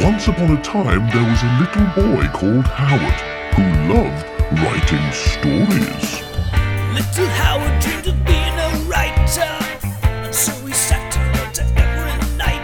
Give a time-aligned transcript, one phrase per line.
[0.00, 3.20] Once upon a time, there was a little boy called Howard
[3.54, 4.24] who loved
[4.62, 6.22] writing stories.
[6.94, 9.52] Little Howard dreamed of being a writer,
[10.24, 12.62] and so he sat and wrote every night.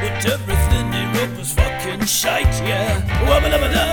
[0.00, 3.02] But everything he wrote was fucking shite, yeah.
[3.26, 3.84] Wubba dubba do.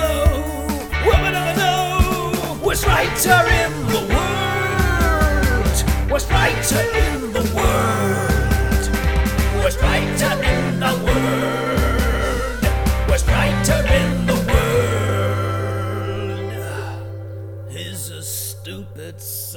[2.66, 5.77] Worst writer in the world,
[6.09, 7.10] worst writer in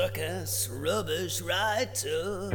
[0.04, 2.50] suck-ass, rubbish writer.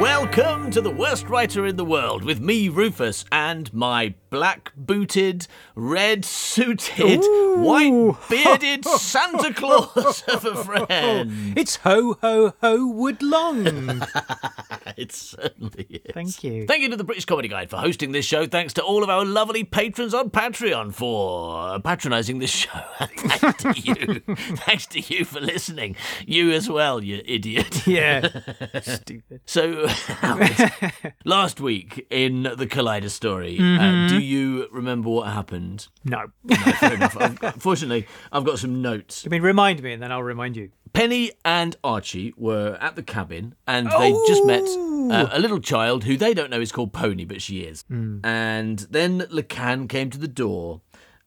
[0.00, 5.46] Welcome to the worst writer in the world with me, Rufus, and my black booted,
[5.74, 7.20] red suited,
[7.56, 11.56] white bearded Santa Claus of a friend.
[11.56, 14.06] It's ho ho ho woodlong.
[14.96, 16.12] It certainly is.
[16.12, 16.66] Thank you.
[16.66, 18.46] Thank you to the British Comedy Guide for hosting this show.
[18.46, 22.80] Thanks to all of our lovely patrons on Patreon for patronising this show.
[22.98, 24.20] Thanks to you.
[24.56, 25.94] Thanks to you for listening.
[26.26, 27.86] You as well, you idiot.
[27.86, 28.26] yeah.
[28.82, 29.40] Stupid.
[29.44, 29.86] So,
[31.24, 34.04] last week in the Collider story, Mm-hmm.
[34.04, 35.88] uh, do you remember what happened?
[36.04, 36.26] No.
[36.44, 37.16] No, fair enough.
[37.20, 39.24] I've- Fortunately, I've got some notes.
[39.26, 40.70] I mean, remind me, and then I'll remind you.
[40.92, 46.04] Penny and Archie were at the cabin and they just met uh, a little child
[46.04, 47.84] who they don't know is called Pony, but she is.
[47.90, 50.80] And then Lacan came to the door.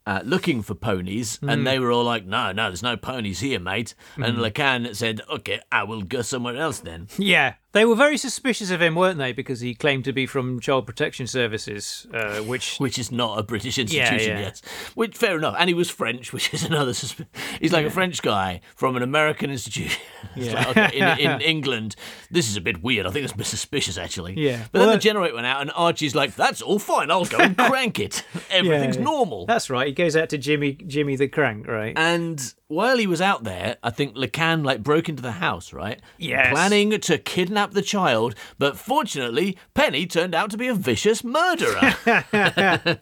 [0.04, 3.60] Uh, looking for ponies, and they were all like, "No, no, there's no ponies here,
[3.60, 7.54] mate." And Lacan said, "Okay, I will go somewhere else then." Yeah.
[7.74, 9.32] They were very suspicious of him, weren't they?
[9.32, 12.78] Because he claimed to be from Child Protection Services, uh, which.
[12.80, 14.40] which is not a British institution yeah.
[14.42, 14.62] yet.
[14.94, 16.92] Which fair enough, and he was French, which is another.
[16.92, 17.26] Susp-
[17.62, 20.02] he's like a French guy from an American institution.
[20.34, 20.54] Yeah.
[20.54, 21.96] like, okay, in, in England,
[22.30, 23.06] this is a bit weird.
[23.06, 24.36] I think it's a bit suspicious actually.
[24.40, 24.66] Yeah.
[24.72, 27.12] But then the generator went out, and Archie's like, "That's all fine.
[27.12, 28.24] I'll go and crank it.
[28.50, 29.04] Everything's Yeah.
[29.04, 29.88] normal." That's right.
[29.88, 31.94] He goes out to Jimmy Jimmy the Crank, right?
[31.98, 36.00] And while he was out there, I think Lacan like broke into the house, right?
[36.18, 36.52] Yes.
[36.54, 41.96] Planning to kidnap the child, but fortunately, Penny turned out to be a vicious murderer.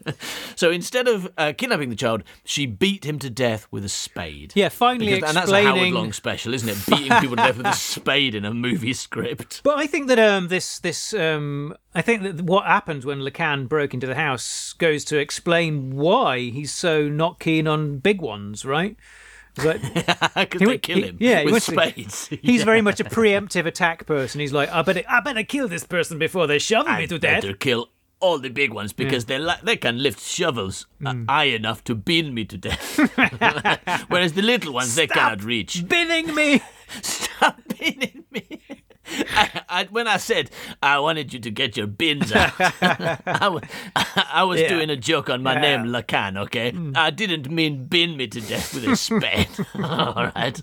[0.56, 4.52] so instead of uh, kidnapping the child, she beat him to death with a spade.
[4.54, 6.78] Yeah, finally Because- and that's a Howard Long special, isn't it?
[6.86, 9.62] Beating people to death with a spade in a movie script.
[9.64, 13.68] But I think that um, this this um, I think that what happened when Lacan
[13.68, 18.64] broke into the house goes to explain why he's so not keen on big ones,
[18.64, 18.96] right?
[19.64, 22.26] It's like- Because He they kill he- him yeah, with to- spades.
[22.42, 22.64] He's Yeah.
[22.64, 24.40] very much a preemptive attack person.
[24.40, 27.42] He's like, I better, I better kill this person before they shove me to death.
[27.42, 31.26] better kill all the big ones because they li- they can lift shovels Mm.
[31.30, 32.98] high enough to beat me to death.
[34.08, 35.88] Whereas the little ones they cannot reach.
[35.88, 36.60] Binning me.
[37.00, 38.60] Stop beating me.
[39.30, 40.50] I, I, when I said
[40.82, 43.60] I wanted you to get your bins out, I,
[44.32, 44.68] I was Yeah.
[44.68, 45.60] doing a joke on my Yeah.
[45.78, 46.70] Name, Lacan, okay?
[46.72, 46.92] Hmm.
[46.94, 49.48] I didn't mean bin me to death with a spade.
[49.82, 50.54] All right.
[50.54, 50.62] Do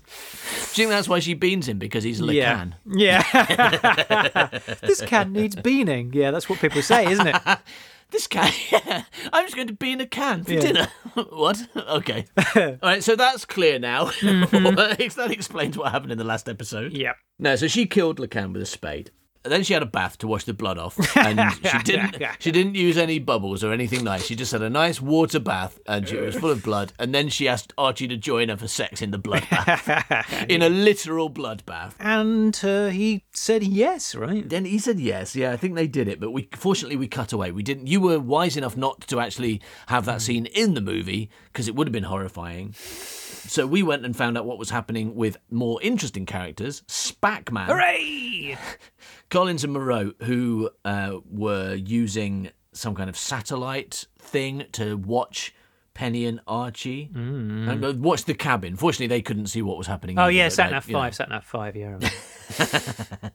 [0.74, 1.78] think that's why she beans him?
[1.78, 2.74] Because he's Lacan?
[2.86, 3.22] Yeah.
[3.34, 4.58] Yeah.
[4.82, 6.12] this can needs beaning.
[6.12, 7.36] Yeah, that's what people say, isn't it?
[8.10, 9.04] This can, yeah.
[9.32, 10.60] I'm just going to be in a can for Yeah.
[10.60, 10.88] dinner.
[11.30, 11.66] what?
[11.76, 12.24] Okay.
[12.56, 14.06] All right, so that's clear now.
[14.06, 14.74] Mm-hmm.
[15.16, 16.92] that explains what happened in the last episode.
[16.92, 17.16] Yep.
[17.38, 19.10] No, so she killed Lacan with a spade.
[19.48, 22.18] And then she had a bath to wash the blood off, and she didn't.
[22.38, 24.26] She didn't use any bubbles or anything nice.
[24.26, 26.92] She just had a nice water bath, and she was full of blood.
[26.98, 30.60] And then she asked Archie to join her for sex in the blood bath, in
[30.60, 31.96] a literal blood bath.
[31.98, 34.46] And uh, he said yes, right?
[34.46, 35.34] Then he said yes.
[35.34, 37.50] Yeah, I think they did it, but we fortunately we cut away.
[37.50, 37.86] We didn't.
[37.86, 41.74] You were wise enough not to actually have that scene in the movie because it
[41.74, 42.74] would have been horrifying.
[43.48, 46.82] So we went and found out what was happening with more interesting characters.
[46.82, 48.58] Spackman, Hooray!
[49.30, 55.54] Collins and Moreau, who uh, were using some kind of satellite thing to watch.
[55.94, 58.76] Penny and Archie, and uh, watch the cabin.
[58.76, 60.16] Fortunately, they couldn't see what was happening.
[60.16, 61.74] Oh either, yeah, sat nav five, sat nav five.
[61.74, 61.98] Yeah.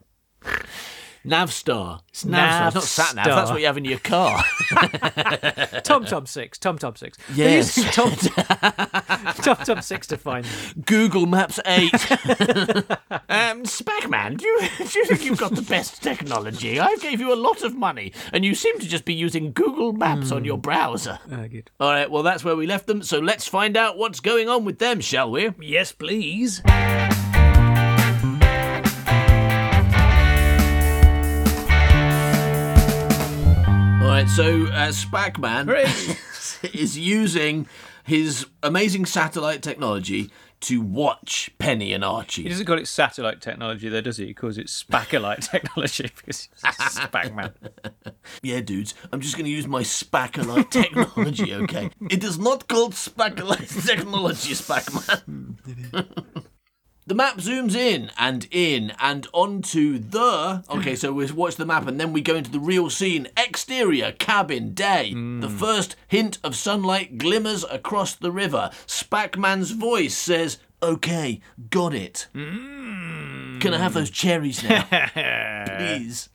[1.25, 2.01] Navstar.
[2.09, 2.67] It's Navstar.
[2.67, 3.25] It's not sat nav.
[3.25, 4.43] That's what you have in your car.
[5.83, 6.57] Tom Tom six.
[6.57, 7.17] Tom Tom six.
[7.33, 7.75] Yes.
[7.75, 8.11] They're using Tom
[9.35, 10.45] Tom Tom six to find.
[10.45, 10.83] them.
[10.85, 11.93] Google Maps 8.
[11.93, 16.79] um, Spackman, do you, do you think you've got the best technology?
[16.79, 19.93] I gave you a lot of money, and you seem to just be using Google
[19.93, 21.19] Maps on your browser.
[21.31, 21.71] Oh, good.
[21.79, 24.65] All right, well, that's where we left them, so let's find out what's going on
[24.65, 25.51] with them, shall we?
[25.59, 26.61] Yes, please.
[34.13, 35.67] Right, so uh, Spackman
[36.75, 37.65] is using
[38.03, 40.29] his amazing satellite technology
[40.59, 42.43] to watch Penny and Archie.
[42.43, 44.27] He doesn't call it satellite technology, though, does he?
[44.27, 47.51] He calls it spacolite technology because he's a.
[48.43, 51.89] Yeah, dudes, I'm just going to use my spacolite technology, okay?
[52.11, 55.55] It is not called spacolite technology, Spackman.
[57.05, 60.63] The map zooms in and in and onto the.
[60.69, 63.27] Okay, so we watch the map and then we go into the real scene.
[63.35, 65.09] Exterior, cabin, day.
[65.11, 65.57] The hmm.
[65.57, 68.69] first hint of sunlight glimmers across the river.
[68.87, 72.27] Spackman's voice says, Okay, got it.
[72.33, 73.59] Hmm.
[73.59, 74.85] Can I have those cherries now?
[75.77, 76.29] Please.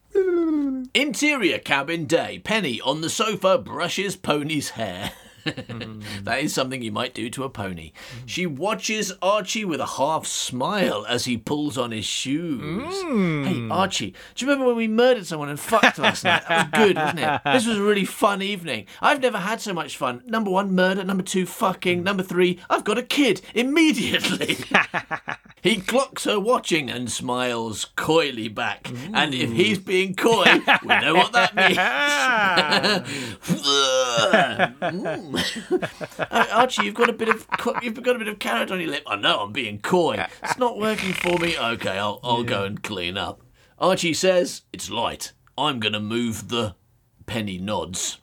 [0.94, 2.41] Interior cabin day.
[2.41, 5.12] Penny on the sofa brushes Pony's hair.
[5.44, 6.02] Mm.
[6.25, 7.93] that is something you might do to a pony.
[8.26, 12.94] She watches Archie with a half smile as he pulls on his shoes.
[13.05, 13.46] Mm.
[13.46, 16.43] Hey, Archie, do you remember when we murdered someone and fucked last night?
[16.49, 17.40] That was good, wasn't it?
[17.44, 18.87] This was a really fun evening.
[19.00, 20.23] I've never had so much fun.
[20.26, 21.05] Number one, murder.
[21.05, 22.02] Number two, fucking.
[22.02, 24.58] Number three, I've got a kid immediately.
[25.61, 28.88] He clocks her watching and smiles coyly back.
[29.12, 30.44] And if he's being coy,
[30.82, 31.79] we know what that means.
[34.79, 35.28] Mm.
[36.19, 37.47] Uh, Archie, you've got a bit of
[37.83, 39.03] you've got a bit of carrot on your lip.
[39.07, 40.27] I know I'm being coy.
[40.43, 41.57] It's not working for me.
[41.57, 43.41] Okay, I'll I'll go and clean up.
[43.79, 45.33] Archie says it's light.
[45.57, 46.75] I'm gonna move the.
[47.27, 48.19] Penny nods.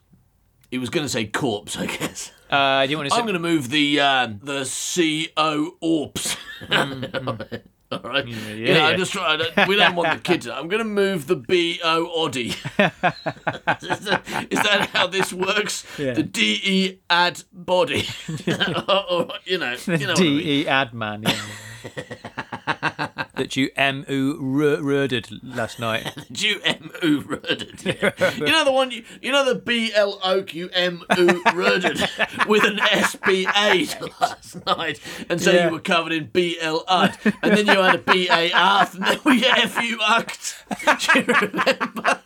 [0.68, 2.32] He was gonna say corpse, I guess.
[2.50, 3.20] Uh, do you want to say?
[3.20, 6.36] I'm going to move the um, the C O Orps.
[7.92, 8.24] All right.
[8.24, 8.86] Mm, yeah, you know, yeah.
[8.86, 9.38] I'm just trying.
[9.38, 10.48] To, we don't want the kids.
[10.48, 12.48] I'm going to move the B O Oddy.
[12.48, 15.86] is, that, is that how this works?
[15.96, 16.14] Yeah.
[16.14, 18.08] The D E ad body.
[18.88, 19.76] or, or, you know.
[19.86, 20.38] You know what I mean.
[20.38, 21.28] D E Adman.
[21.28, 23.24] Yeah.
[23.36, 26.12] That you M U rurded last night.
[26.28, 27.80] Did you M U rurded?
[27.84, 28.12] Yeah.
[28.36, 32.00] you know the one you you know the B L O Q M U rurded
[32.48, 33.86] with an S B A
[34.20, 35.66] last night, and so Yeah.
[35.66, 38.88] you were covered in B L UD, and then you had a B A R,
[38.92, 41.12] and then we F U UCT.
[41.14, 42.20] Do you remember?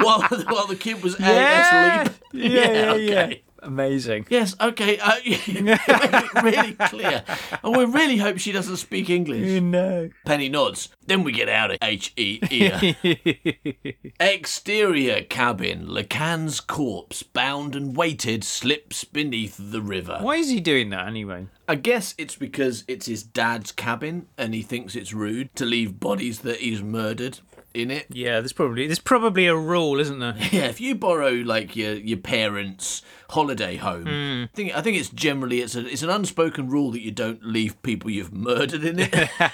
[0.00, 1.28] while while the kid was leap.
[1.28, 3.32] yeah, yeah, yeah.
[3.66, 4.26] Amazing.
[4.30, 4.98] Yes, okay.
[4.98, 7.24] Uh, you made it really clear.
[7.64, 9.40] And we really hope she doesn't speak English.
[9.46, 10.10] You No.
[10.24, 10.88] Penny nods.
[11.06, 12.96] Then we get out of H E ear.
[14.20, 15.86] Exterior cabin.
[15.88, 20.18] Lacan's corpse, bound and weighted, slips beneath the river.
[20.20, 21.46] Why is he doing that anyway?
[21.68, 25.98] I guess it's because it's his dad's cabin and he thinks it's rude to leave
[25.98, 27.40] bodies that he's murdered
[27.76, 28.06] in it.
[28.10, 30.34] Yeah, there's probably there's probably a rule, isn't there?
[30.50, 34.44] Yeah, if you borrow like your your parents' holiday home, hmm.
[34.44, 37.44] I think I think it's generally it's a it's an unspoken rule that you don't
[37.44, 39.30] leave people you've murdered in it.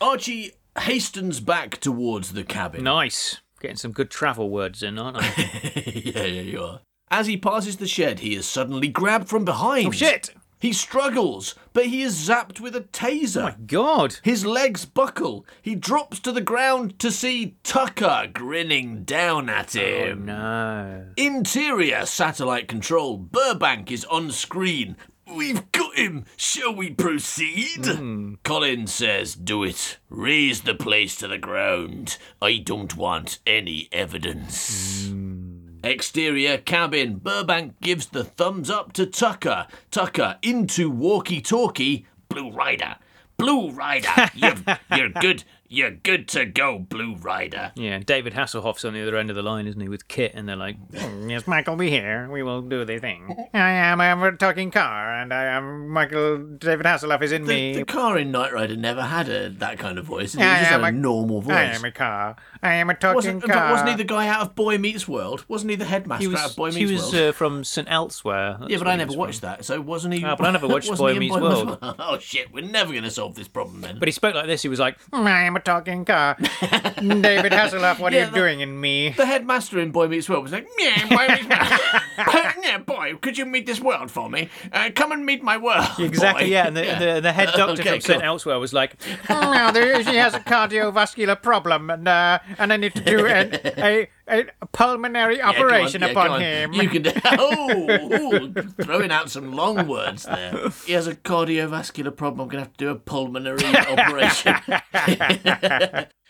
[0.00, 2.84] Archie hastens back towards the cabin.
[2.84, 3.40] Nice.
[3.60, 5.32] Getting some good travel words in, aren't I?
[5.86, 6.80] yeah, yeah, you are.
[7.10, 9.86] As he passes the shed, he is suddenly grabbed from behind.
[9.86, 10.30] oh shit!
[10.64, 13.36] He struggles, but he is zapped with a taser.
[13.36, 14.16] Oh my god.
[14.22, 15.44] His legs buckle.
[15.60, 20.22] He drops to the ground to see Tucker grinning down at oh, him.
[20.22, 21.06] Oh No.
[21.18, 23.18] Interior satellite control.
[23.18, 24.96] Burbank is on screen.
[25.26, 26.24] We've got him.
[26.38, 27.84] Shall we proceed?
[27.84, 28.36] Hmm.
[28.42, 29.98] Colin says, Do it.
[30.08, 32.16] Raise the place to the ground.
[32.40, 35.08] I don't want any evidence.
[35.08, 35.43] Hmm.
[35.84, 37.16] Exterior cabin.
[37.16, 39.66] Burbank gives the thumbs up to Tucker.
[39.90, 42.06] Tucker into walkie talkie.
[42.30, 42.96] Blue Rider.
[43.36, 44.30] Blue Rider.
[44.34, 44.64] You've,
[44.96, 45.44] you're good.
[45.66, 47.72] You're good to go, Blue Rider.
[47.74, 50.48] Yeah, David Hasselhoff's on the other end of the line, isn't he, with KITT, and
[50.48, 52.28] they're like, "Hmm, "Yes, Michael, be here.
[52.30, 53.34] We will do the thing.
[53.54, 56.38] I am I am a talking car, and I am Michael.
[56.38, 57.74] David Hasselhoff is in The, me.
[57.74, 60.34] the car in Knight Rider never had a, that kind of voice.
[60.34, 61.54] It I just had am a a- normal voice.
[61.54, 62.36] I am a car.
[62.62, 63.70] I am a talking wasn't, car.
[63.72, 65.44] wasn't he the guy out of Boy Meets World?
[65.48, 67.24] Wasn't he the headmaster He out was, of Boy he Meets was World?
[67.28, 68.56] uh, from St Elsewhere.
[68.60, 69.48] That's yeah, but where I he never was watched from.
[69.50, 69.64] that.
[69.64, 70.24] So wasn't he?
[70.24, 71.78] Ah, but I never watched wasn't Boy he in Meets Meets World.
[71.98, 73.98] oh shit, we're never going to solve this problem then.
[73.98, 74.62] But he spoke like this.
[74.62, 76.36] He was like, "Mm, I am a talking car.
[76.38, 79.10] David Hasselhoff, what are you that- doing in me?
[79.10, 81.46] the headmaster in Boy Meets World was like, yeah, Boy Meets
[82.62, 84.48] yeah, boy, could you meet this world for me?
[84.72, 85.86] Uh, come and meet my world.
[85.98, 86.66] Exactly, boy." yeah.
[86.66, 88.22] And the, The, the head doctor Okay, from cool.
[88.22, 92.76] Elsewhere was like, "Mm, now there, she has a cardiovascular problem, and uh, and I
[92.76, 96.72] need to do an, a, a pulmonary Yeah, go on, operation yeah, upon him.
[96.72, 98.52] You can oh, ooh,
[98.82, 100.70] throwing out some long words there.
[100.86, 102.40] He has a cardiovascular problem.
[102.40, 104.56] I'm going to have to do a pulmonary operation.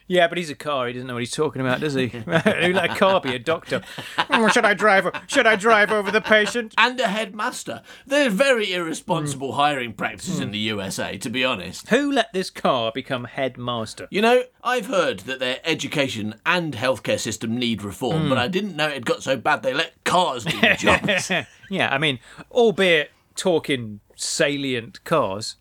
[0.06, 0.86] Yeah, but he's a car.
[0.86, 2.08] He doesn't know what he's talking about, does he?
[2.08, 3.80] Who let a car be a doctor?
[4.34, 5.06] Mm, should I drive?
[5.28, 6.74] Should I drive over the patient?
[6.76, 7.82] and a headmaster.
[8.06, 9.58] They're very irresponsible Hmm.
[9.60, 11.88] hiring practices in the USA, to be honest.
[11.90, 14.08] Who let this car become headmaster?
[14.10, 18.28] You know, I've heard that their education and healthcare system need reform, Hmm.
[18.30, 20.74] but I didn't know it had got so bad they let cars do the
[21.28, 21.46] job.
[21.70, 22.18] yeah, I mean,
[22.50, 25.56] albeit talking salient cars.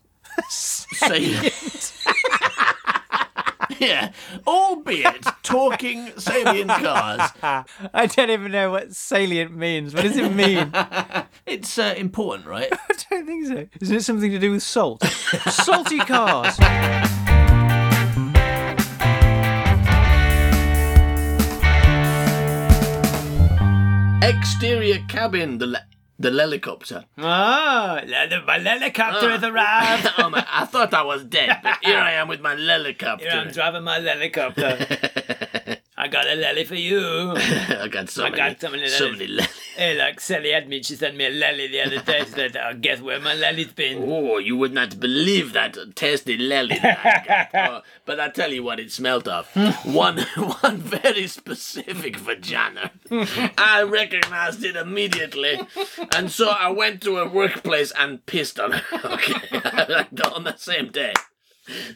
[0.48, 1.52] salient.
[3.84, 4.12] Yeah,
[4.46, 7.30] albeit talking salient cars.
[7.94, 9.94] I don't even know what salient means.
[9.94, 10.72] What does it mean?
[11.46, 12.68] It's uh, important, right?
[12.72, 13.66] I don't think so.
[13.80, 15.02] Isn't it something to do with salt?
[15.04, 16.56] Salty cars.
[24.22, 25.86] Exterior cabin, the le-
[26.24, 27.04] the helicopter.
[27.18, 28.00] Ah,
[28.46, 30.08] my helicopter has arrived.
[30.18, 33.24] oh my, I thought I was dead, but here I am with my helicopter.
[33.30, 34.78] Here I'm driving my helicopter.
[36.04, 37.32] I got a lily for you.
[37.36, 39.18] I got so I many, got so many so lilies.
[39.20, 39.48] many lilies.
[39.74, 40.82] Hey, like Sally had me.
[40.82, 42.18] She sent me a lily the other day.
[42.26, 46.36] She said, oh, "Guess where my lily's been?" Oh, you would not believe that tasty
[46.36, 47.70] lily that I got.
[47.74, 49.48] Oh, but I tell you what it smelled of.
[49.86, 50.18] one,
[50.60, 52.90] one very specific vagina.
[53.56, 55.58] I recognized it immediately,
[56.14, 58.82] and so I went to her workplace and pissed on her.
[58.92, 59.56] Okay,
[60.34, 61.14] on the same day.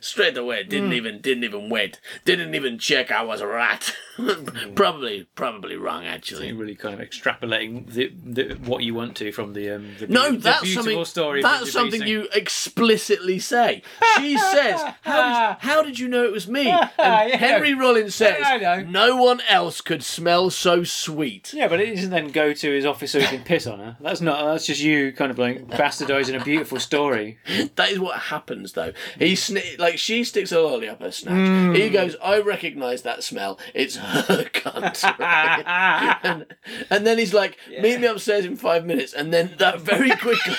[0.01, 0.95] Straight away, didn't hmm.
[0.95, 3.95] even didn't even wait, didn't even check I was a rat.
[4.75, 6.49] probably probably wrong actually.
[6.49, 10.07] You're really kind of extrapolating the, the, what you want to from the um, the,
[10.09, 11.05] No, the that's beautiful something.
[11.05, 11.43] story.
[11.43, 13.83] that's something you explicitly say.
[14.17, 18.41] She says, how did, "How did you know it was me?" And Henry Rollins says,
[18.61, 18.83] know.
[18.83, 22.85] "No one else could smell so sweet." Yeah, but it doesn't then go to his
[22.85, 23.97] office so he can piss on her.
[24.01, 24.45] That's not.
[24.45, 27.39] That's just you kind of like bastardising a beautiful story.
[27.77, 28.93] That is what happens, though.
[29.19, 31.35] He sni- like she sticks a lolly up her snatch.
[31.49, 31.75] Hmm.
[31.75, 33.59] He goes, "I recognise that smell.
[33.75, 34.08] It's her
[34.53, 36.19] cunt." right?
[36.23, 36.47] and,
[36.91, 40.55] and then he's like, "Meet me upstairs in five minutes," and then that very quickly.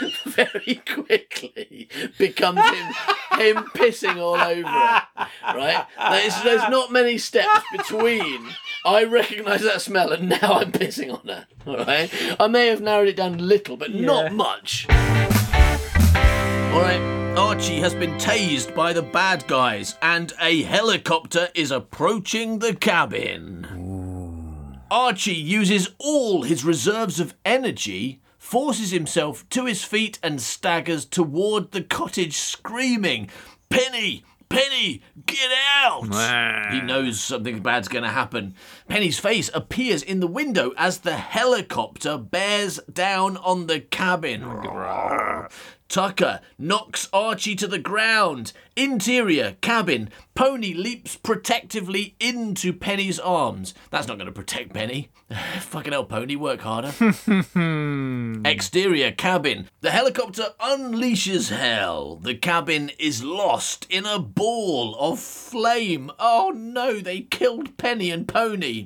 [0.26, 1.88] very quickly
[2.18, 2.92] becomes him
[3.40, 5.02] him pissing all over her.
[5.42, 5.86] Right?
[5.98, 8.48] There's, there's not many steps between
[8.84, 11.46] I recognise that smell and now I'm pissing on her.
[11.66, 12.12] Alright?
[12.38, 14.86] I may have narrowed it down a little, but not much.
[16.70, 17.00] Alright,
[17.36, 23.66] Archie has been tased by the bad guys and a helicopter is approaching the cabin.
[24.90, 31.72] Archie uses all his reserves of energy, forces himself to his feet, and staggers toward
[31.72, 33.28] the cottage, screaming,
[33.68, 34.24] Penny!
[34.48, 35.02] Penny!
[35.26, 35.50] Get
[35.82, 36.72] out!
[36.72, 38.54] He knows something bad's going to happen.
[38.88, 44.42] Penny's face appears in the window as the helicopter bears down on the cabin.
[45.88, 48.52] Tucker knocks Archie to the ground.
[48.76, 50.10] Interior cabin.
[50.34, 53.74] Pony leaps protectively into Penny's arms.
[53.90, 55.10] That's not going to protect Penny.
[55.60, 56.88] Fucking hell, Pony, work harder.
[58.48, 59.68] Exterior cabin.
[59.80, 62.16] The helicopter unleashes hell.
[62.16, 66.10] The cabin is lost in a ball of flame.
[66.18, 68.77] Oh no, they killed Penny and Pony.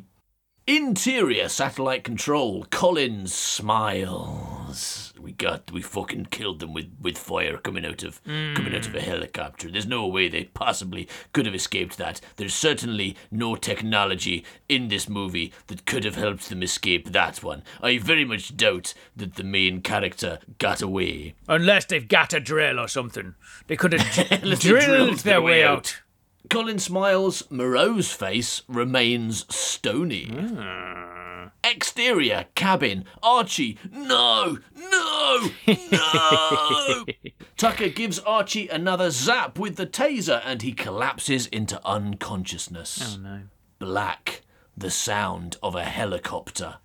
[0.67, 2.65] Interior satellite control.
[2.71, 5.13] Collins smiles.
[5.21, 8.95] We got, we fucking killed them with, with fire coming out of coming out of
[8.95, 9.71] a helicopter.
[9.71, 12.21] There's no way they possibly could have escaped that.
[12.37, 17.63] There's certainly no technology in this movie that could have helped them escape that one.
[17.81, 21.35] I very much doubt that the main character got away.
[21.49, 23.35] Unless they've got a drill or something,
[23.67, 26.02] they could have drilled drilled their way out.
[26.51, 27.45] Colin smiles.
[27.51, 30.27] Moreau's face remains stony.
[30.27, 31.49] Hmm.
[31.65, 33.05] Exterior cabin.
[33.23, 33.79] Archie.
[33.91, 37.05] No, no, no.
[37.57, 43.17] Tucker gives Archie another zap with the taser and he collapses into unconsciousness.
[43.17, 43.41] Oh no.
[43.79, 44.43] Black.
[44.77, 46.77] The sound of a helicopter.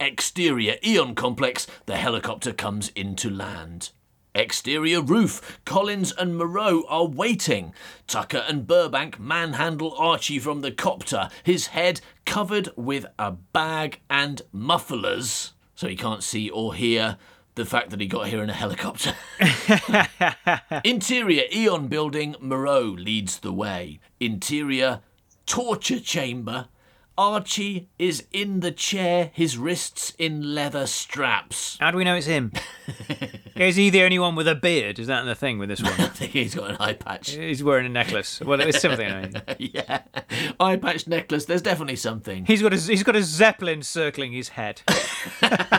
[0.00, 1.66] Exterior Eon complex.
[1.86, 3.90] The helicopter comes into land.
[4.34, 5.60] Exterior roof.
[5.64, 7.72] Collins and Moreau are waiting.
[8.06, 14.42] Tucker and Burbank manhandle Archie from the copter, his head covered with a bag and
[14.52, 17.16] mufflers, so he can't see or hear
[17.54, 19.14] the fact that he got here in a helicopter.
[20.84, 22.36] Interior Eon building.
[22.40, 23.98] Moreau leads the way.
[24.20, 25.00] Interior
[25.44, 26.68] torture chamber.
[27.18, 31.76] Archie is in the chair, his wrists in leather straps.
[31.80, 32.52] How do we know it's him?
[33.60, 34.98] Is he the only one with a beard?
[34.98, 35.92] Is that the thing with this one?
[35.92, 37.30] I think he's got an eye patch.
[37.30, 38.40] He's wearing a necklace.
[38.40, 39.10] Well, it's something.
[39.10, 39.42] I mean.
[39.58, 40.02] yeah,
[40.60, 41.44] eye patch necklace.
[41.44, 42.44] There's definitely something.
[42.46, 44.82] He's got a he's got a zeppelin circling his head.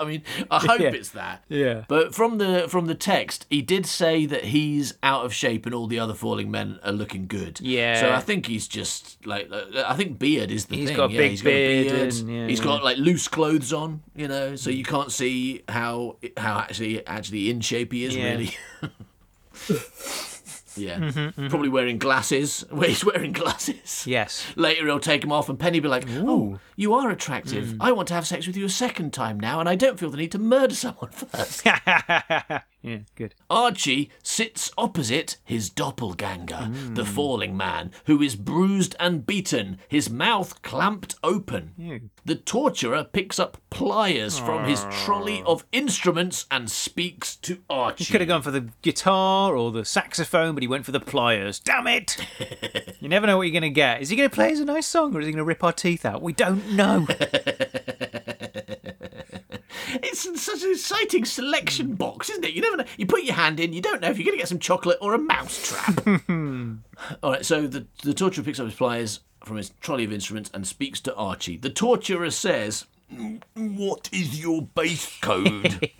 [0.00, 0.88] I mean, I hope Yeah.
[0.90, 1.44] it's that.
[1.48, 1.84] Yeah.
[1.88, 5.74] But from the from the text, he did say that he's out of shape and
[5.74, 7.60] all the other falling men are looking good.
[7.60, 8.00] Yeah.
[8.00, 10.96] So I think he's just like I think beard is the He's thing.
[10.96, 11.92] got yeah, got a beard.
[12.14, 16.16] and- yeah, he's got like loose clothes on, you know, so you can't see how
[16.36, 18.30] how actually actually in shape he is Yeah.
[18.30, 18.56] really.
[20.78, 21.46] Yeah, mm-hmm, mm-hmm.
[21.48, 22.62] probably wearing glasses.
[22.70, 24.06] Where he's wearing glasses.
[24.06, 24.44] Yes.
[24.56, 27.68] Later he'll take them off, and Penny will be like, "Oh, you are attractive.
[27.68, 27.76] Mm.
[27.80, 30.10] I want to have sex with you a second time now, and I don't feel
[30.10, 31.66] the need to murder someone first.
[32.86, 33.34] Yeah, good.
[33.50, 37.06] Archie sits opposite his doppelganger, the mm.
[37.06, 42.10] falling man, who is bruised and beaten, his mouth clamped open.
[42.24, 48.04] The torturer picks up pliers from his trolley of instruments and speaks to Archie.
[48.04, 51.00] He could have gone for the guitar or the saxophone, but he went for the
[51.00, 51.58] pliers.
[51.58, 52.16] Damn it!
[53.00, 54.00] you never know what you're going to get.
[54.00, 55.64] Is he going to play us a nice song or is he going to rip
[55.64, 56.22] our teeth out?
[56.22, 57.06] We don't know.
[60.02, 62.54] It's such an exciting selection box, isn't it?
[62.54, 62.84] You never know.
[62.96, 64.98] You put your hand in, you don't know if you're going to get some chocolate
[65.00, 66.06] or a mouse trap.
[67.22, 70.50] All right, so the, the torturer picks up his pliers from his trolley of instruments
[70.52, 71.56] and speaks to Archie.
[71.56, 72.86] The torturer says,
[73.54, 75.90] What is your base code?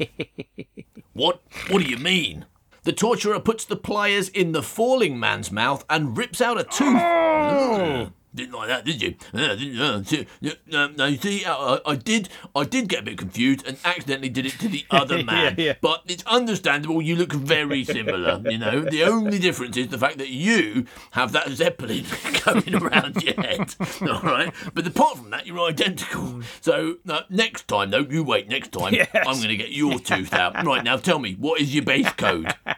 [1.12, 1.42] what?
[1.68, 2.46] What do you mean?
[2.82, 7.00] The torturer puts the pliers in the falling man's mouth and rips out a tooth.
[7.02, 8.04] Oh.
[8.06, 8.12] Hmm.
[8.36, 9.14] Didn't like that, did you?
[9.34, 10.26] Uh, uh, see,
[10.72, 14.28] uh, no, you see, I, I did, I did get a bit confused and accidentally
[14.28, 15.54] did it to the other man.
[15.58, 15.72] yeah.
[15.80, 17.00] But it's understandable.
[17.00, 18.42] You look very similar.
[18.48, 22.04] You know, the only difference is the fact that you have that zeppelin
[22.44, 23.74] going around your head.
[24.02, 26.42] All right, but apart from that, you're identical.
[26.60, 28.48] So uh, next time, though, you wait.
[28.48, 29.08] Next time, Yes.
[29.14, 30.62] I'm going to get your tooth out.
[30.64, 32.54] Right now, tell me what is your base code?
[32.66, 32.74] I,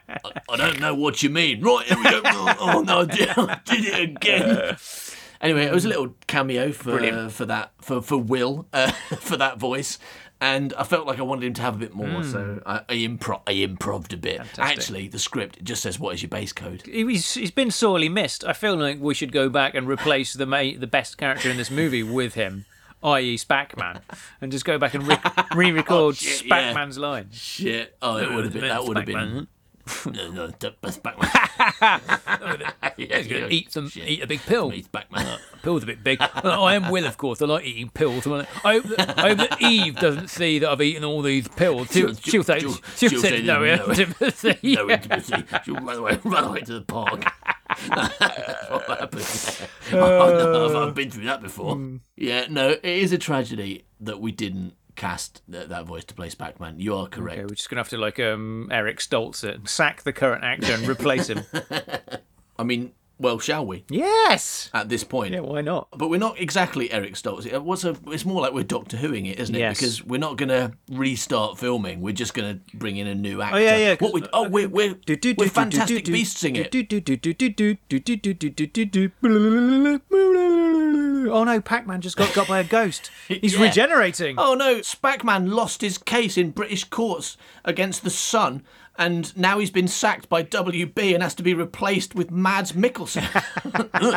[0.48, 1.62] I don't know what you mean.
[1.62, 2.20] Right, here we go.
[2.24, 4.76] Oh, oh, no, I did, I did it again.
[5.40, 6.98] Anyway, it was a little cameo for
[7.30, 8.90] for that for for Will uh,
[9.20, 9.98] for that voice,
[10.40, 12.94] and I felt like I wanted him to have a bit more, so I, I
[12.96, 14.40] improv I improved a bit.
[14.58, 16.82] Actually, the script just says what is your base code.
[16.86, 18.44] he's, he's been sorely missed.
[18.44, 21.56] I feel like we should go back and replace the ma- the best character in
[21.56, 22.64] this movie with him,
[23.04, 24.00] i.e., Spackman,
[24.40, 25.18] and just go back and re-
[25.54, 26.72] re-record shit, yeah.
[26.74, 27.28] Spackman's line.
[27.30, 27.96] Shit!
[28.02, 29.46] Oh, it would have been that would have been.
[30.06, 30.98] No, no, that's
[32.98, 34.70] yeah, He's gonna eat some, eat a big pill.
[34.70, 35.38] He's Batman.
[35.62, 36.20] Pill's a bit big.
[36.20, 37.42] I am Will, of course.
[37.42, 38.26] I like eating pills.
[38.26, 41.90] I hope, that, I hope that Eve doesn't see that I've eaten all these pills.
[41.90, 43.64] She'll, she'll say, she'll- she'll, she'll say say no no.
[43.66, 44.58] intimacy.
[44.74, 45.44] no intimacy.
[45.64, 47.24] She'll run away, run away to the park.
[47.88, 49.62] That's what happens.
[49.92, 51.74] Uh, I've, I've been through that before.
[51.74, 51.96] Hmm.
[52.16, 56.28] Yeah, no, it is a tragedy that we didn't cast that, that voice to play
[56.28, 56.74] Spackman.
[56.78, 57.38] You are correct.
[57.38, 60.72] Okay, we're just gonna have to like um Eric Stoltz it, sack the current actor
[60.72, 61.44] and replace him.
[62.58, 63.84] I mean, well, shall we?
[63.88, 64.70] yes.
[64.72, 65.32] At this point.
[65.32, 65.88] Yeah, why not?
[65.96, 67.46] But we're not exactly Eric Stoltz.
[67.46, 69.58] It was a, it's more like we're Doctor Whoing it, isn't it?
[69.58, 69.78] Yes.
[69.78, 72.00] Because we're not going to restart filming.
[72.00, 73.56] We're just going to bring in a new actor.
[73.56, 74.22] Oh yeah, yeah, What we?
[74.32, 74.94] Oh, we're we're,
[75.36, 76.56] we're fantastic beasts in
[81.30, 83.10] Oh no, Pac-Man just got got by a ghost.
[83.28, 83.62] He's Yeah.
[83.62, 84.36] regenerating.
[84.38, 88.62] Oh no, Spackman lost his case in British courts against the Sun,
[88.96, 93.24] and now he's been sacked by WB and has to be replaced with Mads Mikkelsen.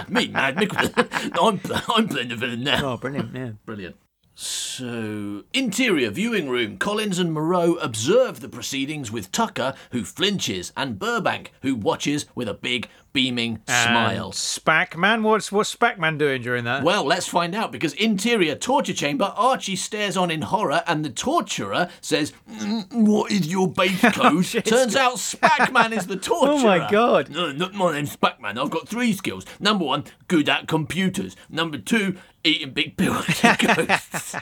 [0.09, 1.31] Me, Mads Mikkelsen.
[1.41, 1.59] I'm,
[1.95, 2.93] I'm playing the villain now.
[2.93, 3.35] Oh, brilliant!
[3.35, 3.51] Yeah.
[3.65, 3.95] Brilliant.
[4.33, 6.77] So, interior viewing room.
[6.77, 12.47] Collins and Moreau observe the proceedings with Tucker, who flinches, and Burbank, who watches with
[12.47, 14.25] a big, beaming smile.
[14.25, 16.83] And Spackman, what's what's Spackman doing during that?
[16.83, 21.09] Well, let's find out because interior torture chamber, Archie stares on in horror and the
[21.09, 24.45] torturer says, "Mm, What is your base code?
[24.65, 26.51] Turns out Spackman is the torturer.
[26.61, 27.29] Oh my God.
[27.29, 28.57] No, not my name's Spackman.
[28.61, 29.45] I've got three skills.
[29.59, 31.35] Number one, good at computers.
[31.49, 34.35] Number two, eating big pills and ghosts.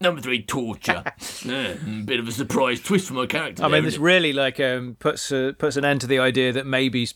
[0.00, 1.04] Number three, torture.
[1.44, 1.74] Yeah,
[2.04, 3.62] bit of a surprise twist for my character.
[3.64, 6.52] I there, mean, this really like um, puts uh, puts an end to the idea
[6.52, 7.06] that maybe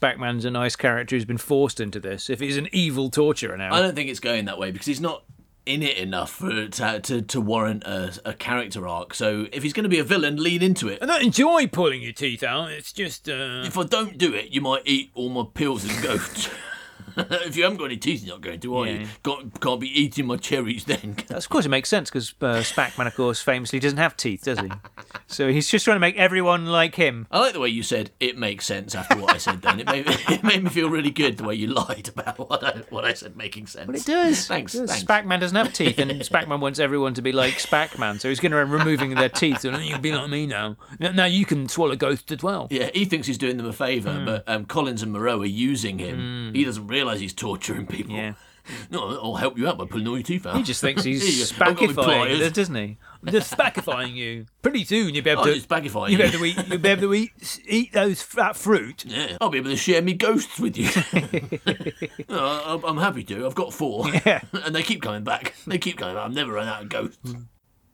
[0.45, 2.31] A nice character who's been forced into this.
[2.31, 5.01] If he's an evil torturer now, I don't think it's going that way because he's
[5.01, 5.25] not
[5.67, 9.15] in it enough for to to, to warrant a, a character arc.
[9.15, 11.03] So if he's going to be a villain, lean into it.
[11.03, 12.71] I don't enjoy pulling your teeth out.
[12.71, 13.63] It's just uh...
[13.65, 16.49] If I don't do it, you might eat all my pills and ghosts.
[17.47, 18.93] if you haven't got any teeth, you're not going to, are you?
[19.01, 19.07] Yeah.
[19.23, 21.17] Can't, can't be eating my cherries then.
[21.31, 24.59] Of course, it makes sense because uh, Spackman, of course, famously doesn't have teeth, does
[24.61, 24.71] he?
[25.27, 27.27] so he's just trying to make everyone like him.
[27.31, 29.63] I like the way you said it makes sense after what I said.
[29.63, 32.63] Then it made it made me feel really good the way you lied about what
[32.63, 34.01] I what I said making sense.
[34.01, 34.47] It does.
[34.47, 34.75] Thanks.
[34.75, 34.91] It does.
[34.91, 35.05] thanks.
[35.05, 38.53] Spackman doesn't have teeth, and Spackman wants everyone to be like Spackman, so he's going
[38.53, 39.65] around removing their teeth.
[39.65, 40.77] And you can be like me now.
[40.99, 42.67] Now you can swallow ghosts as well.
[42.71, 44.25] Yeah, he thinks he's doing them a favour, Hmm.
[44.25, 46.53] but um, Collins and Moreau are using him.
[46.55, 48.15] He doesn't realise he's torturing people.
[48.15, 48.35] Yeah.
[48.91, 50.55] No, I'll help you out by pulling all your teeth out.
[50.57, 51.65] He just thinks he's you go.
[51.65, 52.99] I've got my spackifying, it, doesn't he?
[53.25, 54.47] Just spackifying you.
[54.63, 55.55] Pretty soon you'll be able to.
[55.55, 56.29] spackify You'll be you.
[56.29, 56.69] able to eat.
[56.69, 59.05] You'll be able to eat, eat those that fruit.
[59.07, 60.89] Yeah, I'll be able to share me ghosts with you.
[62.29, 63.45] No, I'm- I'm happy to.
[63.47, 64.43] I've got four, Yeah.
[64.53, 65.55] and they keep coming back.
[65.67, 66.27] They keep coming back.
[66.27, 67.35] I've never run out of ghosts.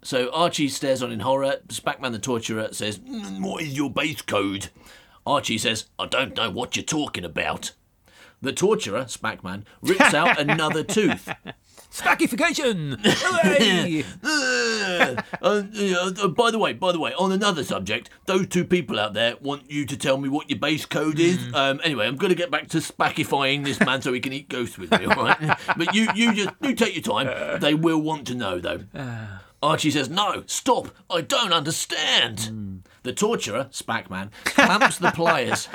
[0.02, 1.56] So Archie stares on in horror.
[1.68, 4.68] Spackman the torturer says, "Mm, "What is your base code?"
[5.26, 7.72] Archie says, I don't know what you're talking about.
[8.42, 11.28] The torturer, Spackman, rips out another tooth.
[11.90, 12.98] Spackification!
[13.04, 14.04] Hooray!
[14.22, 15.62] Uh, uh,
[16.22, 19.36] uh, by the way, by the way, on another subject, those two people out there
[19.40, 21.38] want you to tell me what your base code is.
[21.54, 24.48] Um, anyway, I'm going to get back to spackifying this man so he can eat
[24.50, 25.06] ghosts with me.
[25.06, 27.60] All right, but you, you just you take your time.
[27.60, 28.80] They will want to know though.
[29.62, 30.88] Archie says, "No, stop!
[31.08, 35.68] I don't understand." The torturer, Spackman, clamps the pliers.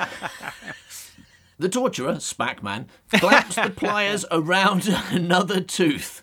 [1.58, 6.22] The torturer, Spackman, clamps the pliers around another tooth.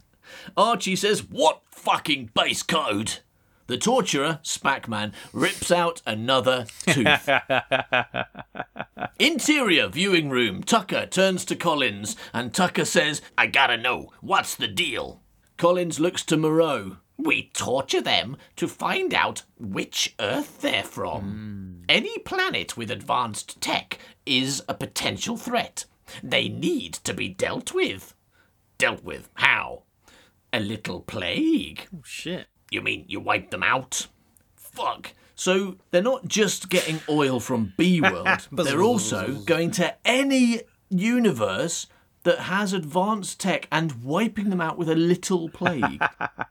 [0.57, 3.19] Archie says, What fucking base code?
[3.67, 7.29] The torturer, Spackman, rips out another tooth.
[9.19, 10.63] Interior viewing room.
[10.63, 15.21] Tucker turns to Collins, and Tucker says, I gotta know, what's the deal?
[15.57, 16.97] Collins looks to Moreau.
[17.19, 21.21] We torture them to find out which Earth they're from.
[21.21, 21.83] Hmm.
[21.89, 25.83] Any planet with advanced tech is a potential threat.
[26.23, 28.15] They need to be dealt with.
[28.77, 29.29] Dealt with?
[29.33, 29.83] How?
[30.53, 31.87] A little plague.
[31.93, 32.47] Oh, shit.
[32.71, 34.07] You mean you wipe them out?
[34.55, 35.13] Fuck.
[35.35, 41.87] So they're not just getting oil from B World, they're also going to any universe
[42.29, 45.99] that has advanced tech and wiping them out with a little plague.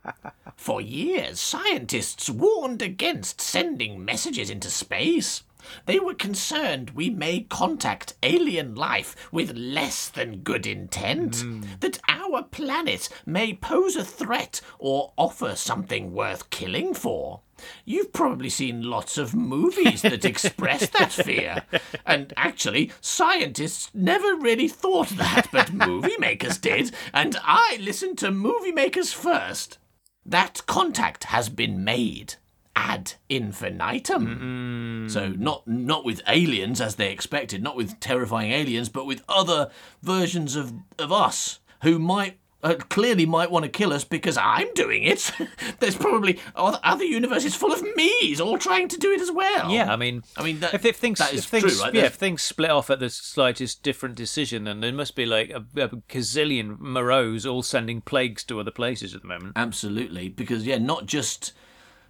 [0.57, 5.45] For years, scientists warned against sending messages into space.
[5.87, 11.63] They were concerned we may contact alien life with less than good intent, hmm.
[11.79, 17.43] that our planet may pose a threat or offer something worth killing for.
[17.85, 21.65] You've probably seen lots of movies that express that fear.
[22.07, 28.31] And actually, scientists never really thought that, but movie makers did, and I listened to
[28.31, 29.79] movie makers first.
[30.25, 32.35] That contact has been made
[32.77, 35.07] ad infinitum.
[35.09, 39.71] So not not with aliens as they expected, not with terrifying aliens, but with other
[40.03, 42.39] versions of of us who might.
[42.61, 45.31] Uh, clearly might want to kill us because I'm doing it.
[45.79, 49.71] There's probably other universes full of me's all trying to do it as well.
[49.71, 51.95] Yeah, I mean, I mean that, if, if things that is if things true, right?
[51.95, 55.25] yeah, There's- if things split off at the slightest different decision, then there must be
[55.25, 59.53] like a, a gazillion Moreaus all sending plagues to other places at the moment.
[59.55, 61.53] Absolutely, because yeah, not just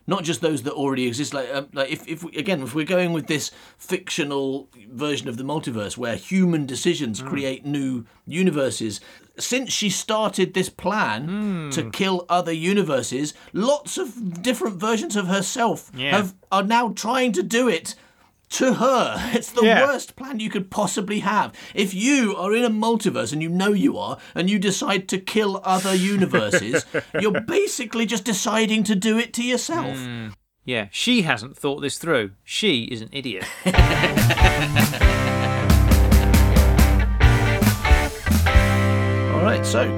[0.08, 1.32] not just those that already exist.
[1.34, 5.36] Like, um, like if, if we, again, if we're going with this fictional version of
[5.36, 9.00] the multiverse where human decisions create new universes,
[9.38, 15.90] since she started this plan to kill other universes, lots of different versions of herself
[15.94, 16.16] Yeah.
[16.16, 17.94] have are now trying to do it.
[18.50, 19.86] To her, it's the Yeah.
[19.86, 21.52] worst plan you could possibly have.
[21.74, 25.18] If you are in a multiverse and you know you are, and you decide to
[25.18, 26.84] kill other universes,
[27.20, 29.96] you're basically just deciding to do it to yourself.
[29.98, 30.28] Hmm.
[30.64, 32.32] Yeah, she hasn't thought this through.
[32.44, 33.44] She is an idiot.
[39.34, 39.88] All right, so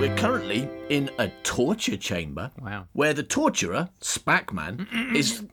[0.00, 2.50] we're currently in a torture chamber.
[2.60, 2.86] Wow.
[2.92, 5.44] Where the torturer, Spackman, is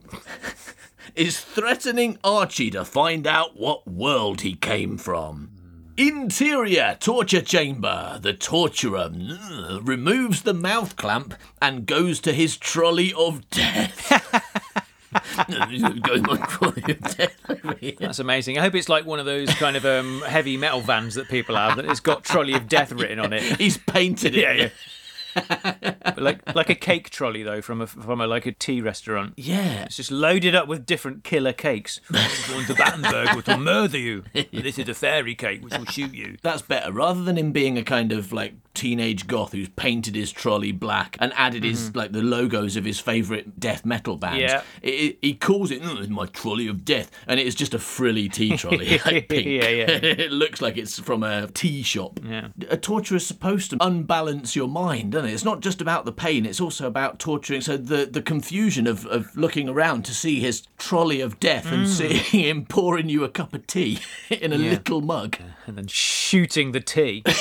[1.15, 5.51] is threatening Archie to find out what world he came from.
[5.97, 8.19] Interior torture chamber.
[8.21, 14.11] The torturer mm, removes the mouth clamp and goes to his trolley of death.
[15.69, 17.93] He's got my trolley of death over here.
[17.97, 18.57] That's amazing.
[18.57, 21.55] I hope it's like one of those kind of um, heavy metal vans that people
[21.55, 23.43] have that it's got trolley of death written on it.
[23.57, 24.41] He's painted it.
[24.41, 24.69] Yeah, yeah.
[26.17, 29.33] Like like a cake trolley though from a from a like a tea restaurant.
[29.35, 29.83] Yeah.
[29.83, 31.99] It's just loaded up with different killer cakes.
[32.47, 34.23] Going to Battenberg, which will murder you.
[34.33, 36.37] This is a fairy cake, which will shoot you.
[36.41, 36.91] That's better.
[36.93, 41.15] Rather than him being a kind of like teenage goth who's painted his trolley black
[41.19, 44.39] and added his like the logos of his favourite death metal bands.
[44.41, 44.61] Yeah.
[44.81, 47.79] It, it- he calls it "Mm, my trolley of death, and it is just a
[47.79, 49.45] frilly tea trolley, like pink.
[49.47, 49.85] Yeah, yeah.
[49.89, 52.19] it looks like it's from a tea shop.
[52.23, 52.49] Yeah.
[52.69, 55.33] A torture is supposed to unbalance your mind, doesn't it?
[55.33, 57.61] It's not just about the pain; it's also about torturing.
[57.61, 61.87] So the the confusion of of looking around to see his trolley of death and
[61.87, 64.63] seeing him pouring you a cup of tea in a Mm.
[64.63, 64.69] Yeah.
[64.71, 65.37] little mug.
[65.67, 67.23] And then shooting the tea.